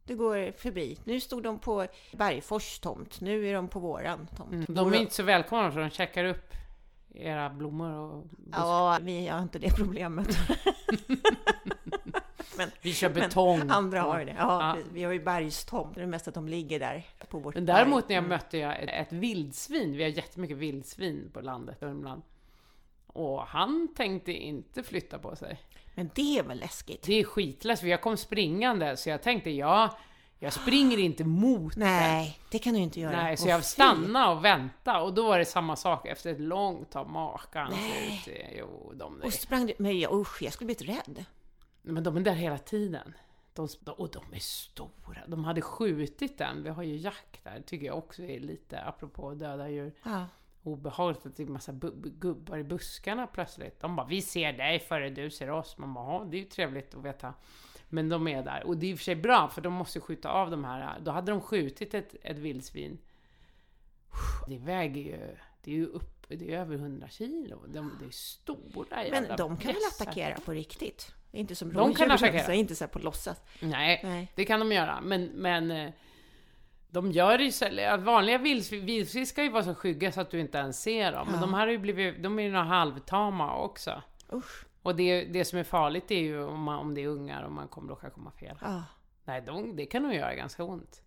[0.04, 0.98] Det går förbi.
[1.04, 3.20] Nu stod de på Bergfors tomt.
[3.20, 4.52] Nu är de på våran tomt.
[4.52, 4.66] Mm.
[4.68, 6.54] De är inte så välkomna för de checkar upp
[7.14, 8.60] era blommor och buskar.
[8.62, 10.28] Ja, vi har inte det problemet.
[12.82, 13.70] Vi kör men betong.
[13.70, 14.34] Andra har det.
[14.38, 14.76] Ja, Ja.
[14.76, 15.94] Vi, vi har ju bergstomt.
[15.94, 18.28] Det är mest att de ligger där på vårt Men däremot när jag Mm.
[18.36, 22.22] mötte jag ett, ett vildsvin, vi har jättemycket vildsvin på landet Värmland.
[23.12, 25.60] Och han tänkte inte flytta på sig.
[25.94, 27.02] Men det är väl läskigt?
[27.02, 29.98] Det är skitläskigt, för jag kom springande så jag tänkte ja,
[30.38, 31.84] jag springer inte mot den.
[31.84, 33.22] Nej, det kan du inte göra.
[33.22, 36.40] Nej, så Åh, jag stannade och väntade och då var det samma sak efter ett
[36.40, 37.10] långt tag.
[37.10, 39.72] Makan ser ut, jo, de Och sprang du...
[39.78, 41.24] Men jag, usch, jag skulle blivit rädd.
[41.82, 43.14] Men de är där hela tiden.
[43.54, 45.26] De, och de är stora.
[45.26, 46.62] De hade skjutit den.
[46.62, 47.62] Vi har ju jakt där.
[47.66, 50.26] tycker jag också är lite, apropå döda djur, Ja.
[50.62, 53.80] Obehagligt att det är massa gubbar i buskarna plötsligt.
[53.80, 55.78] De bara ”Vi ser dig före du ser oss”.
[55.78, 57.34] Man bara "Ja, det är ju trevligt att veta”.
[57.88, 58.66] Men de är där.
[58.66, 61.00] Och det är i och för sig bra, för de måste skjuta av de här.
[61.00, 62.98] Då hade de skjutit ett, ett vildsvin.
[64.48, 65.36] Det väger ju...
[65.62, 66.26] Det är ju upp...
[66.28, 67.62] Det är över 100 kilo.
[67.66, 71.14] De, det är stora jävla Men de kan väl attackera på riktigt?
[71.32, 72.44] Inte som De kan attackera.
[72.44, 73.42] så inte så på låtsas.
[73.60, 74.32] Nej, Nej.
[74.34, 75.00] det kan de göra.
[75.00, 75.92] Men, men eh,
[76.90, 77.66] de gör det ju så,
[77.98, 81.26] vanliga vildsvin, vildsvin ska ju vara så skygga så att du inte ens ser dem.
[81.26, 81.40] Men Ja.
[81.40, 84.02] de här har ju blivit, de är ju några halvtama också.
[84.32, 84.64] Usch.
[84.82, 87.52] Och det, det som är farligt är ju om, man, om det är ungar och
[87.52, 88.56] man kommer råka komma fel.
[88.62, 88.82] Ja.
[89.24, 91.02] Nej, de, det kan nog göra ganska ont.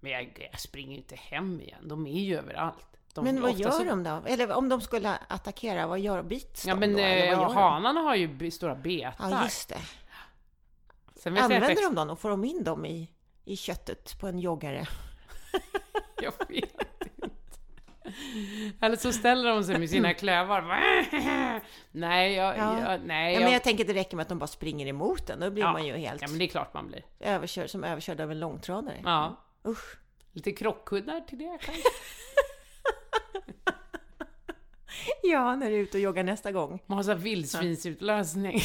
[0.00, 1.88] Men jag, jag springer ju inte hem igen.
[1.88, 2.86] De är ju överallt.
[3.14, 4.22] De, Men vad gör så- de då?
[4.26, 6.98] Eller om de skulle attackera, vad gör bits Ja de men då?
[6.98, 9.30] Eh, hanarna har ju stora betar.
[9.30, 9.78] Ja, just det.
[11.24, 13.10] Jag, Använder inte, de dem och får de in dem i,
[13.48, 14.86] i köttet på en joggare?
[16.22, 16.84] jag vet inte.
[18.80, 20.62] Eller så ställer de sig med sina klövar.
[21.92, 22.80] nej, jag, Ja.
[22.80, 24.86] jag, nej, Ja, jag, men jag tänker att det räcker med att de bara springer
[24.86, 25.40] emot den.
[25.40, 25.72] Då blir Ja.
[25.72, 27.02] man ju helt ja, men det är klart man blir.
[27.20, 29.00] överkörd, som överkörd av en långtradare.
[29.04, 29.44] Ja.
[29.66, 29.96] Usch.
[30.32, 31.82] Lite krockkuddar till det kanske.
[35.22, 36.82] Ja, när du är ute och joggar nästa gång.
[36.86, 38.60] Man har så här vildsvinsutlösning.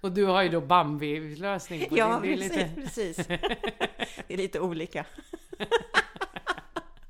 [0.00, 2.70] Och du har ju då Bambi-lösning på Ja, är precis, lite...
[2.74, 3.16] precis.
[4.26, 5.06] Det är lite olika.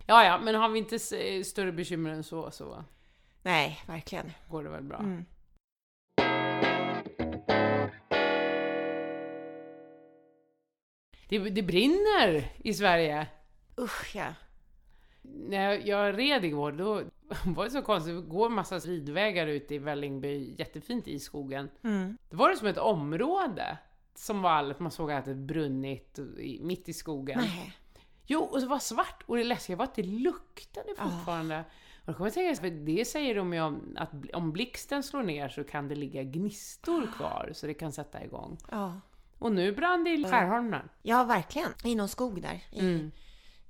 [0.06, 0.98] Ja, ja, men har vi inte
[1.44, 2.84] större bekymmer än så, så
[3.42, 4.32] Nej, verkligen.
[4.48, 4.98] går det väl bra.
[4.98, 5.24] Mm.
[11.28, 13.26] Det, det brinner i Sverige.
[13.78, 14.34] Usch ja.
[15.22, 17.02] När jag, jag red igår, då
[17.44, 18.14] var det så konstigt.
[18.14, 21.68] Det går en massa ridvägar ute i Vällingby, jättefint i skogen.
[21.82, 22.16] Mm.
[22.30, 23.78] Det var det som ett område
[24.14, 27.38] som var alldeles, man såg att det brunnit i- mitt i skogen.
[27.38, 27.72] Nej.
[28.26, 31.10] Jo, och det var svart och det läskiga var att det luktade Ah.
[31.10, 31.64] fortfarande.
[32.00, 35.22] Och då kommer jag tänka, för det säger de ju om att om blixten slår
[35.22, 38.58] ner så kan det ligga gnistor kvar så det kan sätta igång.
[38.70, 39.00] Ja.
[39.38, 40.88] Och nu brann det i Skärholmen.
[41.02, 41.68] ja, verkligen.
[41.84, 42.64] I någon skog där.
[42.70, 43.10] I, Mm.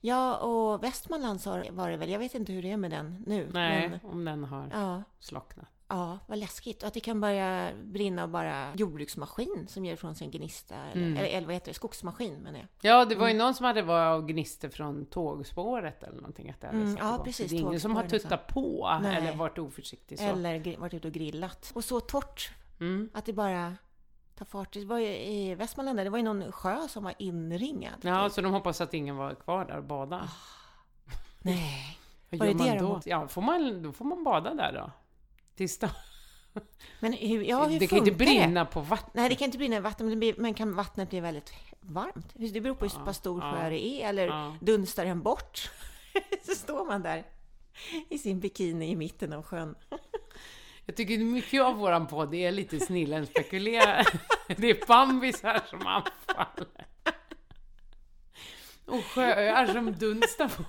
[0.01, 2.11] Ja, och Västmanland var det väl.
[2.11, 3.49] Jag vet inte hur det är med den nu.
[3.53, 5.67] Nej, Men, om den har ja, slocknat.
[5.89, 6.83] ja, vad läskigt.
[6.83, 10.75] Och att det kan börja brinna av bara jordbruksmaskin som ger ifrån sig en gnista.
[10.93, 11.17] Eller, Mm.
[11.19, 11.75] eller, eller vad heter det?
[11.75, 12.69] Skogsmaskin menar jag.
[12.81, 13.37] Ja, det var Mm.
[13.37, 16.51] ju någon som hade varit gnister från tågspåret eller någonting.
[16.51, 17.25] Att det Mm, ja, igång.
[17.25, 19.17] precis, Det är ingen som har tuttat på Nej.
[19.17, 20.25] eller varit oförsiktig så.
[20.25, 21.73] Eller varit ute och grillat.
[21.75, 23.11] Och så torrt Mm.
[23.15, 23.77] att det bara
[24.41, 24.73] tar fart.
[24.73, 27.95] Det var ju i Västmanland, det var ju någon sjö som var inringad.
[28.03, 30.29] Ja, så de hoppas att ingen var kvar där och badade.
[31.39, 31.99] Nej.
[32.31, 32.89] Vad var gör det man det de då?
[32.89, 33.03] var?
[33.05, 34.91] Ja, får man, då får man bada där då.
[35.55, 35.81] Tills.
[37.01, 38.41] Men hur, ja, hur det kan inte funkar det?
[38.41, 39.11] brinna på vatten.
[39.15, 42.33] Nej, det kan inte brinna i vatten, men, blir, men kan vattnet bli väldigt varmt?
[42.35, 44.57] Det beror på hur Ja, stor ja, sjö det är, eller ja.
[44.61, 45.71] dunstar den bort?
[46.43, 47.27] så står man där
[48.09, 49.75] i sin bikini i mitten av sjön.
[50.91, 54.07] Jag tycker mycket av våran podd är lite snillen spekulerar.
[54.57, 56.87] det är bambisar som anfaller.
[58.87, 60.65] Och sjöar som dunstar på.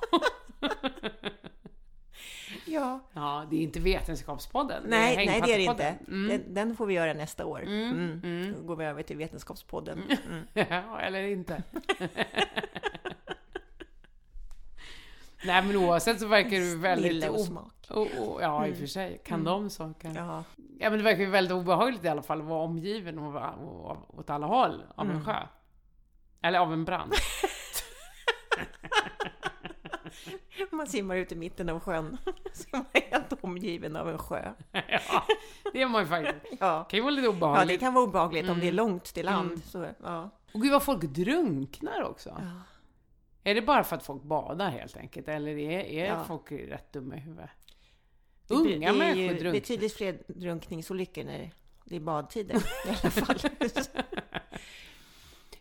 [2.65, 2.99] Ja.
[3.13, 4.83] Ja, det är inte Vetenskapspodden.
[4.87, 5.95] Nej, nej, det är det inte.
[6.07, 6.27] Mm.
[6.27, 7.61] Den, den får vi göra nästa år.
[7.63, 8.21] Mm, Mm.
[8.23, 8.53] mm.
[8.57, 10.03] Då går vi över till Vetenskapspodden.
[10.29, 10.43] Mm.
[10.69, 11.63] Ja, eller inte.
[15.43, 17.11] Nej, men oavsett så verkar du väldigt...
[17.11, 17.45] Snille och
[17.93, 18.07] smak.
[18.19, 19.21] o- o- ja, i och för sig.
[19.25, 19.45] Kan Mm.
[19.53, 20.11] de saker?
[20.15, 20.43] Ja.
[20.79, 23.51] Ja, men det verkar ju väldigt obehagligt i alla fall att vara omgiven och vara-
[23.51, 25.25] och- åt alla håll av en Mm.
[25.25, 25.35] sjö.
[26.41, 27.13] Eller av en brand.
[30.71, 32.17] Man simmar ut i mitten av sjön.
[32.53, 34.53] Så man är helt omgiven av en sjö.
[34.71, 35.23] ja,
[35.73, 36.55] det är man ju faktiskt.
[36.59, 36.83] Ja.
[36.83, 37.79] kan ju vara lite Ja, det obehagligt.
[37.79, 38.75] kan vara obehagligt om det är Mm.
[38.75, 39.47] långt till land.
[39.47, 39.61] Mm.
[39.61, 40.29] Så, ja.
[40.53, 42.29] Och gud vad folk drunknar också.
[42.29, 42.61] Ja.
[43.43, 45.27] Är det bara för att folk badar helt enkelt?
[45.27, 46.23] Eller är, är Ja.
[46.23, 47.49] folk rätt dumma i huvudet?
[48.51, 49.51] Det- Unga det är människor ju drunknar.
[49.51, 51.51] betydligt fler drunkningsolyckor när
[51.85, 52.59] det är badtider i
[52.89, 53.39] alla fall.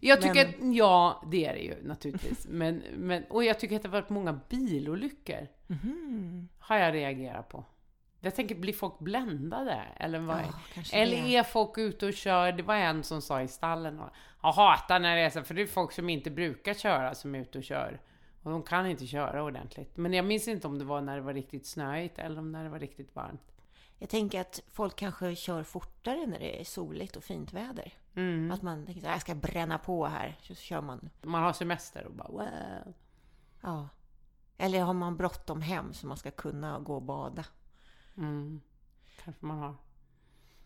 [0.00, 2.46] Jag tycker Men- att, ja, det är det ju naturligtvis.
[2.50, 5.46] Men, men, och jag tycker att det har varit många bilolyckor.
[5.66, 6.48] Mhm.
[6.58, 7.64] Har jag reagerat på.
[8.22, 9.82] Jag tänker, blir folk bländade?
[9.96, 10.38] Eller vad?
[10.38, 11.36] Ja, Eller det.
[11.36, 12.52] är folk ute och kör?
[12.52, 14.00] Det var en som sa i stallen.
[14.00, 14.10] och,
[14.42, 17.34] Jag hatar när det är så, för det är folk som inte brukar köra som
[17.34, 18.00] är ute och kör.
[18.42, 19.96] Och de kan inte köra ordentligt.
[19.96, 22.64] Men jag minns inte om det var när det var riktigt snöigt eller om när
[22.64, 23.52] det var riktigt varmt.
[23.98, 27.92] Jag tänker att folk kanske kör fortare när det är soligt och fint väder.
[28.14, 28.50] Mm.
[28.50, 31.10] Att man tänker att jag ska bränna på här, så kör man.
[31.22, 32.94] Man har semester och bara wow.
[33.60, 33.88] Ja.
[34.58, 37.44] Eller har man bråttom hem så man ska kunna gå och bada.
[38.16, 38.60] Mm.
[39.24, 39.74] Kanske man har.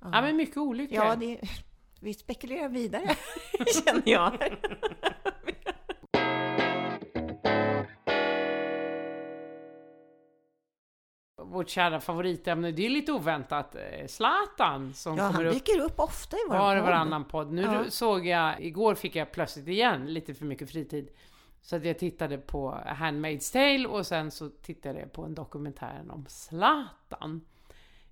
[0.00, 0.96] Ja, Ja men mycket olyckor.
[0.96, 1.40] ja det,
[2.00, 3.16] vi spekulerar vidare,
[3.84, 4.32] känner jag.
[11.64, 13.74] Vårt kära favoritämne, det är lite oväntat.
[13.74, 16.84] eh, Zlatan som Ja, han kommer upp dyker upp ofta i vår var podd.
[16.84, 17.52] varannan podd.
[17.52, 17.84] Nu Ja.
[17.88, 21.08] såg jag, igår fick jag plötsligt igen lite för mycket fritid.
[21.62, 26.04] Så att jag tittade på Handmaid's Tale och sen så tittade jag på en dokumentär
[26.10, 27.40] om Zlatan.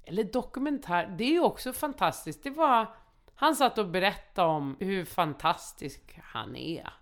[0.05, 2.43] Eller dokumentär, det är ju också fantastiskt.
[2.43, 2.87] Det var,
[3.35, 6.93] han satt och berättade om hur fantastisk han är.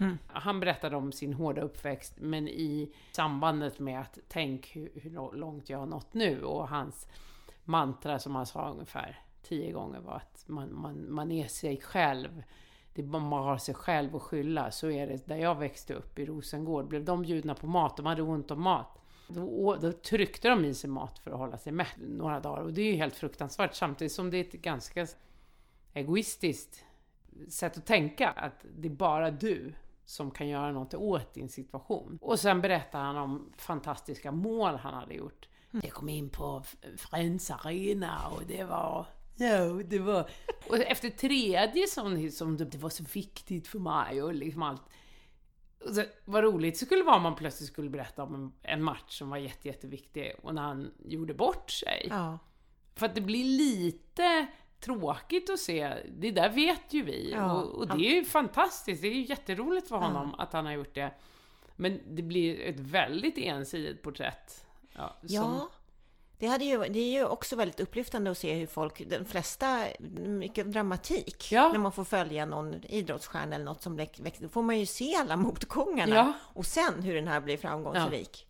[0.00, 0.18] Mm.
[0.26, 5.70] Han berättade om sin hårda uppväxt, men i sambandet med att tänk hur, hur långt
[5.70, 7.08] jag har nått nu och hans
[7.64, 12.42] mantra som han sa ungefär tio gånger var att man, man, man är sig själv.
[12.94, 14.70] Det, man har sig själv att skylla.
[14.70, 16.88] Så är det där jag växte upp i Rosengård.
[16.88, 18.98] Blev de bjudna på mat, de hade ont om mat.
[19.28, 22.62] Då, då tryckte de i sig mat för att hålla sig mätt några dagar.
[22.62, 25.06] Och det är ju helt fruktansvärt samtidigt som det är ett ganska
[25.92, 26.84] egoistiskt
[27.48, 28.30] sätt att tänka.
[28.30, 29.72] Att det är bara du
[30.10, 32.18] som kan göra något åt din situation.
[32.22, 35.48] Och sen berättar han om fantastiska mål han hade gjort.
[35.70, 36.62] Jag kom in på
[36.96, 39.06] Friends Arena och det var...
[39.36, 40.30] Ja, det var...
[40.68, 44.82] Och efter tredje som, som det, det var så viktigt för mig och liksom allt.
[45.84, 48.52] Och så, vad roligt så skulle det vara om man plötsligt skulle berätta om en,
[48.62, 52.06] en match som var jätte, jätteviktig och när han gjorde bort sig.
[52.10, 52.38] Ja.
[52.94, 54.46] För att det blir lite
[54.80, 55.94] tråkigt att se.
[56.08, 57.30] Det där vet ju vi.
[57.32, 57.52] Ja.
[57.52, 59.02] Och, och det är ju fantastiskt.
[59.02, 61.10] Det är ju jätteroligt för honom att han har gjort det.
[61.76, 64.64] Men det blir ett väldigt ensidigt porträtt.
[64.96, 65.68] Ja, Ja, som-
[66.38, 69.86] det, hade ju, det är ju också väldigt upplyftande att se hur folk, de flesta,
[70.18, 71.68] mycket dramatik, Ja.
[71.72, 75.14] när man får följa någon idrottsstjärna eller något som växer, då får man ju se
[75.14, 76.32] alla motgångarna Ja.
[76.42, 78.46] och sen hur den här blir framgångsrik.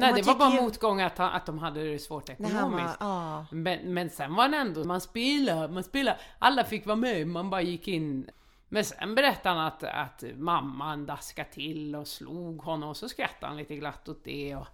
[0.00, 2.96] Nej, det var bara ju- motgång att, han, att de hade det svårt var, ekonomiskt.
[3.00, 7.26] ja, Men, men sen var det ändå, man spelade, man spelade, alla fick vara med,
[7.26, 8.30] man bara gick in.
[8.68, 13.46] Men sen berättade han att, att mamman daskade till och slog honom och så skrattade
[13.46, 14.56] han lite glatt åt det.
[14.56, 14.66] Och,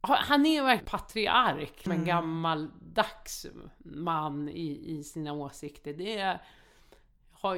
[0.00, 3.46] han är verkligen patriark, men gammaldags
[3.78, 5.92] man i, i sina åsikter.
[5.92, 6.42] Det är,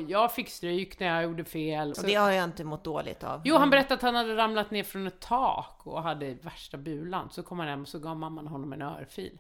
[0.09, 1.91] jag fick stryk när jag gjorde fel.
[1.91, 3.43] och det har jag inte mått dåligt av.
[3.45, 7.31] Jo, han berättade att han hade ramlat ner från ett tak och hade värsta bulan.
[7.31, 9.39] Så kom han hem och så gav mamman honom en örfil.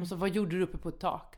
[0.00, 1.36] Och så, vad gjorde du uppe på ett tak?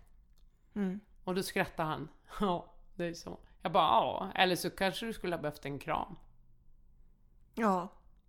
[0.75, 1.01] Mm.
[1.25, 2.09] Och då skrattade han.
[2.41, 3.39] Ja, det är så.
[3.63, 4.31] Jag bara, ja.
[4.35, 6.17] Eller så kanske du skulle ha behövt en kram.
[7.55, 7.89] Ja,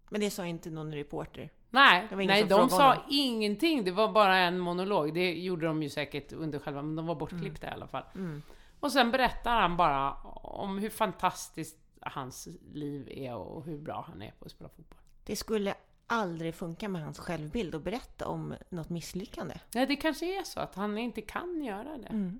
[0.09, 1.49] men det sa inte någon reporter.
[1.69, 3.03] Nej, nej de sa honom.
[3.09, 3.83] ingenting.
[3.83, 5.13] Det var bara en monolog.
[5.13, 8.03] Det gjorde de ju säkert under själva, men de var bortklippta i alla fall.
[8.15, 8.41] Mm.
[8.79, 10.13] Och sen berättar han bara
[10.43, 14.99] om hur fantastiskt hans liv är och hur bra han är på att spela fotboll.
[15.23, 15.75] Det skulle
[16.07, 19.59] aldrig funka med hans självbild att berätta om något misslyckande.
[19.73, 22.07] Nej, det kanske är så att han inte kan göra det.
[22.07, 22.39] Mm.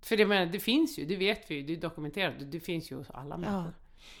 [0.00, 2.92] För det, menar, det finns ju, det vet vi ju, det är dokumenterat, det finns
[2.92, 3.38] ju hos alla Ja.
[3.38, 3.74] människor.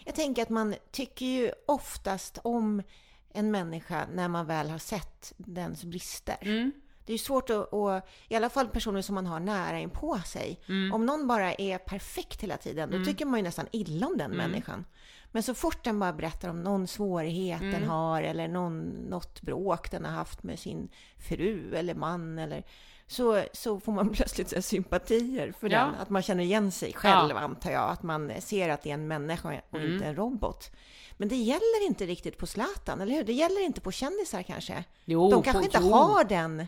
[0.04, 2.82] Jag tänker att man tycker ju oftast om
[3.30, 6.36] en människa när man väl har sett dens brister.
[6.40, 6.72] Mm.
[7.06, 9.90] Det är ju svårt att, och, i alla fall personer som man har nära in
[9.90, 10.60] på sig.
[10.68, 10.92] Mm.
[10.94, 14.32] Om någon bara är perfekt hela tiden, då tycker man ju nästan illa om den
[14.32, 14.50] Mm.
[14.50, 14.84] människan.
[15.32, 17.72] Men så fort den bara berättar om någon svårighet Mm.
[17.72, 20.88] den har eller någon, något bråk den har haft med sin
[21.28, 22.62] fru eller man eller
[23.06, 25.78] så, så får man plötsligt så sympatier för Ja.
[25.78, 25.94] den.
[25.94, 27.38] Att man känner igen sig själv Ja.
[27.38, 27.90] antar jag.
[27.90, 29.92] Att man ser att det är en människa och Mm.
[29.92, 30.70] inte en robot.
[31.16, 33.24] Men det gäller inte riktigt på Zlatan, eller hur?
[33.24, 34.84] Det gäller inte på kändisar kanske.
[35.04, 35.90] Jo, De kanske på- inte jo.
[35.92, 36.66] har den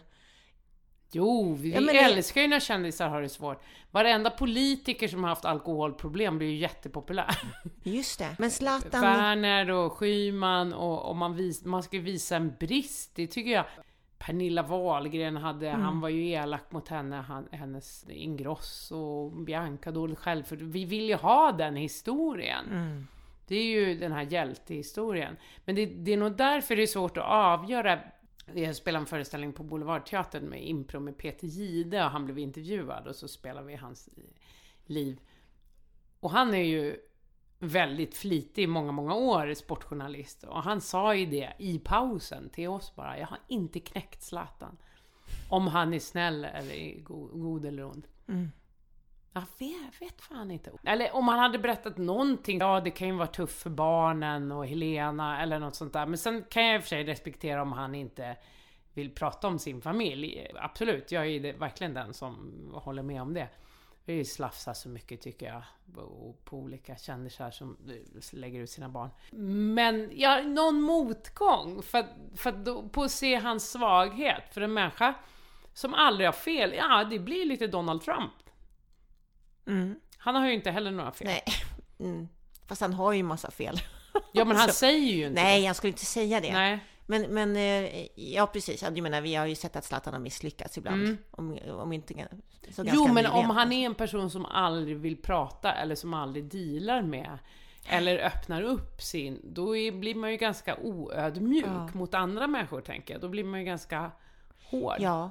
[1.13, 3.63] Jo, vi Ja, det- älskar ju när kändisar har det svårt.
[3.91, 7.39] Varenda politiker som har haft alkoholproblem blir ju jättepopulär.
[7.83, 8.37] Just det.
[8.39, 9.01] Men Zlatan...
[9.01, 13.65] Werner och Schyman och, och man, vis, man ska visa en brist, det tycker jag.
[14.19, 15.81] Pernilla Wahlgren hade, Mm.
[15.81, 20.85] han var ju elak mot henne, han, hennes Ingrosso och Bianca dåligt själv, för vi
[20.85, 22.67] vill ju ha den historien.
[22.71, 23.07] Mm.
[23.49, 25.37] Det är ju den här hjältehistorien.
[25.65, 27.99] Men det, det är nog därför det är svårt att avgöra.
[28.55, 33.07] Jag spelade en föreställning på Boulevardteatern med impro med Peter Gide och han blev intervjuad
[33.07, 34.09] och så spelade vi hans
[34.87, 35.21] liv.
[36.21, 36.97] Och han är ju
[37.59, 40.45] väldigt flitig i många, många år sportjournalist.
[40.45, 43.19] Och han sa ju det i pausen till oss bara.
[43.19, 44.77] Jag har inte knäckt Zlatan.
[45.51, 48.07] Om han är snäll eller god, god eller ond.
[48.29, 48.51] Mm.
[49.37, 50.71] Jag vet, vet fan inte.
[50.85, 52.59] Eller om han hade berättat någonting.
[52.59, 56.07] Ja, det kan ju vara tufft för barnen och Helena eller något sånt där.
[56.07, 58.37] Men sen kan jag i och för sig respektera om han inte
[58.95, 60.47] vill prata om sin familj.
[60.55, 63.49] Absolut, jag är ju verkligen den som håller med om det.
[64.05, 65.63] Vi slafsar så mycket tycker jag.
[66.05, 69.11] Och på olika kändisar som eh, lägger ut sina barn.
[69.75, 71.83] Men ja, någon motgång.
[71.83, 74.43] För, att- för att då, på att se hans svaghet.
[74.55, 75.15] För en människa
[75.73, 76.75] som aldrig har fel.
[76.77, 78.33] Ja, det blir lite Donald Trump.
[79.67, 79.97] Mm.
[80.19, 81.27] Han har ju inte heller några fel.
[81.29, 81.43] Nej.
[82.11, 82.29] Mm.
[82.67, 83.81] Fast han har ju massa fel.
[84.33, 86.47] Ja, men han Så- säger ju inte Nej, jag skulle inte säga det.
[86.47, 86.53] det.
[86.53, 86.79] Nej.
[87.09, 88.83] Men, men eh, ja, precis.
[88.83, 91.03] Jag menar, vi har ju sett att Zlatan har misslyckats ibland.
[91.03, 91.19] Mm.
[91.31, 92.19] Om, om inte så
[92.83, 93.33] ganska Jo, men nyligen.
[93.33, 97.39] om han är en person som aldrig vill prata eller som aldrig dealar med
[97.89, 101.89] eller öppnar upp sin, då är, blir man ju ganska oödmjuk Ja.
[101.93, 103.21] mot andra människor, tänker jag.
[103.21, 104.11] Då blir man ju ganska
[104.71, 104.97] hård.
[104.99, 105.31] Ja.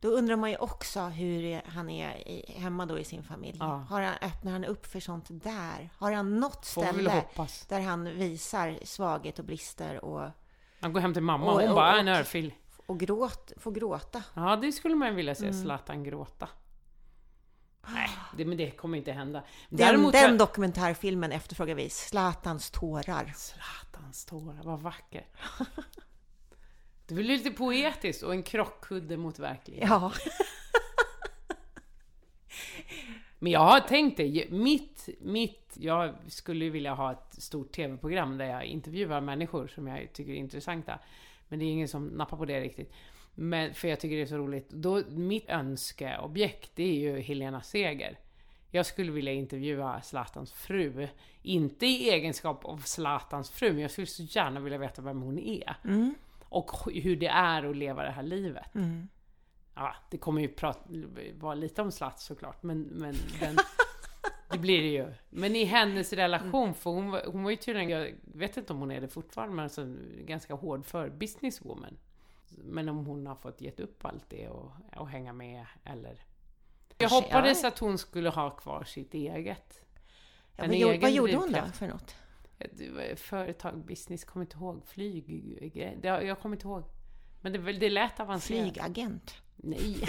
[0.00, 3.56] Då undrar man ju också hur han är i, hemma då i sin familj.
[3.60, 3.66] Ja.
[3.88, 5.90] Har han, öppnar han upp för sånt där?
[5.98, 7.24] Har han något ställe
[7.68, 10.30] där han visar svaghet och brister och,
[10.80, 12.54] Han går hem till mamma, Och- hon och- bara, och- en örfil.
[12.86, 14.22] och gråt, får gråta?
[14.34, 15.52] Ja, det skulle man vilja Mm.
[15.52, 16.48] se Zlatan gråta.
[17.88, 19.42] Nej, det, men det kommer inte hända.
[19.68, 20.12] Den, Däremot...
[20.12, 21.90] den dokumentärfilmen efterfrågar vi.
[21.90, 23.32] Zlatans tårar.
[23.36, 25.26] Zlatans tårar, vad vacker.
[27.06, 29.88] Det blir lite poetiskt och en krockkudde mot verkligheten.
[29.90, 30.12] Ja.
[33.38, 38.44] Men jag har tänkt det, mitt, mitt, jag skulle vilja ha ett stort TV-program där
[38.46, 40.98] jag intervjuar människor som jag tycker är intressanta.
[41.48, 42.92] Men det är ingen som nappar på det riktigt.
[43.34, 44.70] Men, för jag tycker det är så roligt.
[44.70, 48.18] Då, mitt önskeobjekt, det är ju Helena Seger.
[48.70, 51.08] Jag skulle vilja intervjua Zlatans fru.
[51.42, 55.38] Inte i egenskap av Zlatans fru, men jag skulle så gärna vilja veta vem hon
[55.38, 55.76] är.
[55.84, 56.14] Mm.
[56.48, 58.74] Och hur det är att leva det här livet.
[58.74, 59.08] Mm.
[59.74, 60.80] ja, det kommer ju prata,
[61.34, 63.56] vara lite om Zlats såklart, men, men den,
[64.50, 65.12] det blir det ju.
[65.30, 68.78] Men i hennes relation, för hon, var- hon var ju tydligen, jag vet inte om
[68.78, 71.96] hon är det fortfarande, men alltså ganska hård för businesswoman.
[72.48, 76.24] Men om hon har fått gett upp allt det och, och hänga med, eller...
[76.98, 79.80] Jag hoppades att hon skulle ha kvar sitt eget.
[80.56, 82.16] Ja, vad, gjorde, egen vad gjorde hon då för något?
[82.58, 84.82] Var Företag, business, kommer inte ihåg.
[84.86, 85.24] Flyg,
[86.02, 86.84] det, jag kommer inte ihåg.
[87.40, 88.72] Men det, det lät avancerat.
[88.72, 89.34] Flygagent.
[89.56, 90.08] Nej.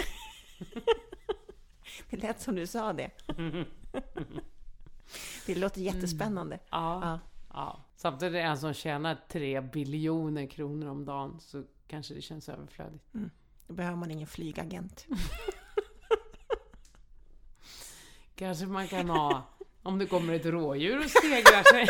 [2.10, 3.10] Det lät som du sa det.
[5.46, 6.58] Det låter jättespännande.
[6.70, 7.00] Ja.
[7.02, 7.20] Ja.
[7.48, 7.84] ja.
[7.96, 12.48] Samtidigt är det en som tjänar 3 biljoner kronor om dagen så kanske det känns
[12.48, 13.04] överflödigt.
[13.66, 15.06] Då behöver man ingen flygagent.
[18.34, 19.42] Kanske man kan ha
[19.82, 21.86] om det kommer ett rådjur och stegrar sig.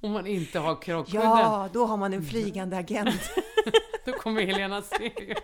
[0.00, 1.22] Om man inte har krockkudden.
[1.22, 3.30] Ja, då har man en flygande agent.
[4.04, 5.36] Då kommer Helena Steg.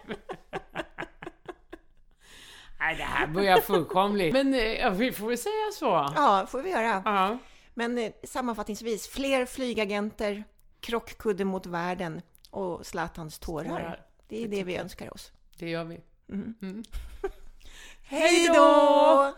[2.79, 4.33] Nej, det här börjar fullkomligt.
[4.33, 6.13] Men eh, ja, vi får väl säga så.
[6.17, 7.03] Ja, får vi göra.
[7.05, 7.39] Ja.
[7.75, 10.45] Men eh, sammanfattningsvis, fler flygagenter,
[10.81, 13.69] krockkudde mot världen och Zlatans tårar.
[13.69, 14.07] Tårar.
[14.29, 15.33] Det är det vi önskar oss.
[15.59, 16.01] Det gör vi.
[16.33, 16.55] Mm.
[16.63, 16.83] Mm.
[18.03, 19.35] Hej då!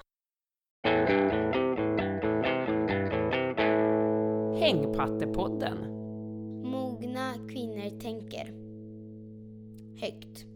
[4.68, 5.78] Hängpattepodden.
[6.62, 8.52] Mogna kvinnor tänker.
[9.96, 10.47] Högt.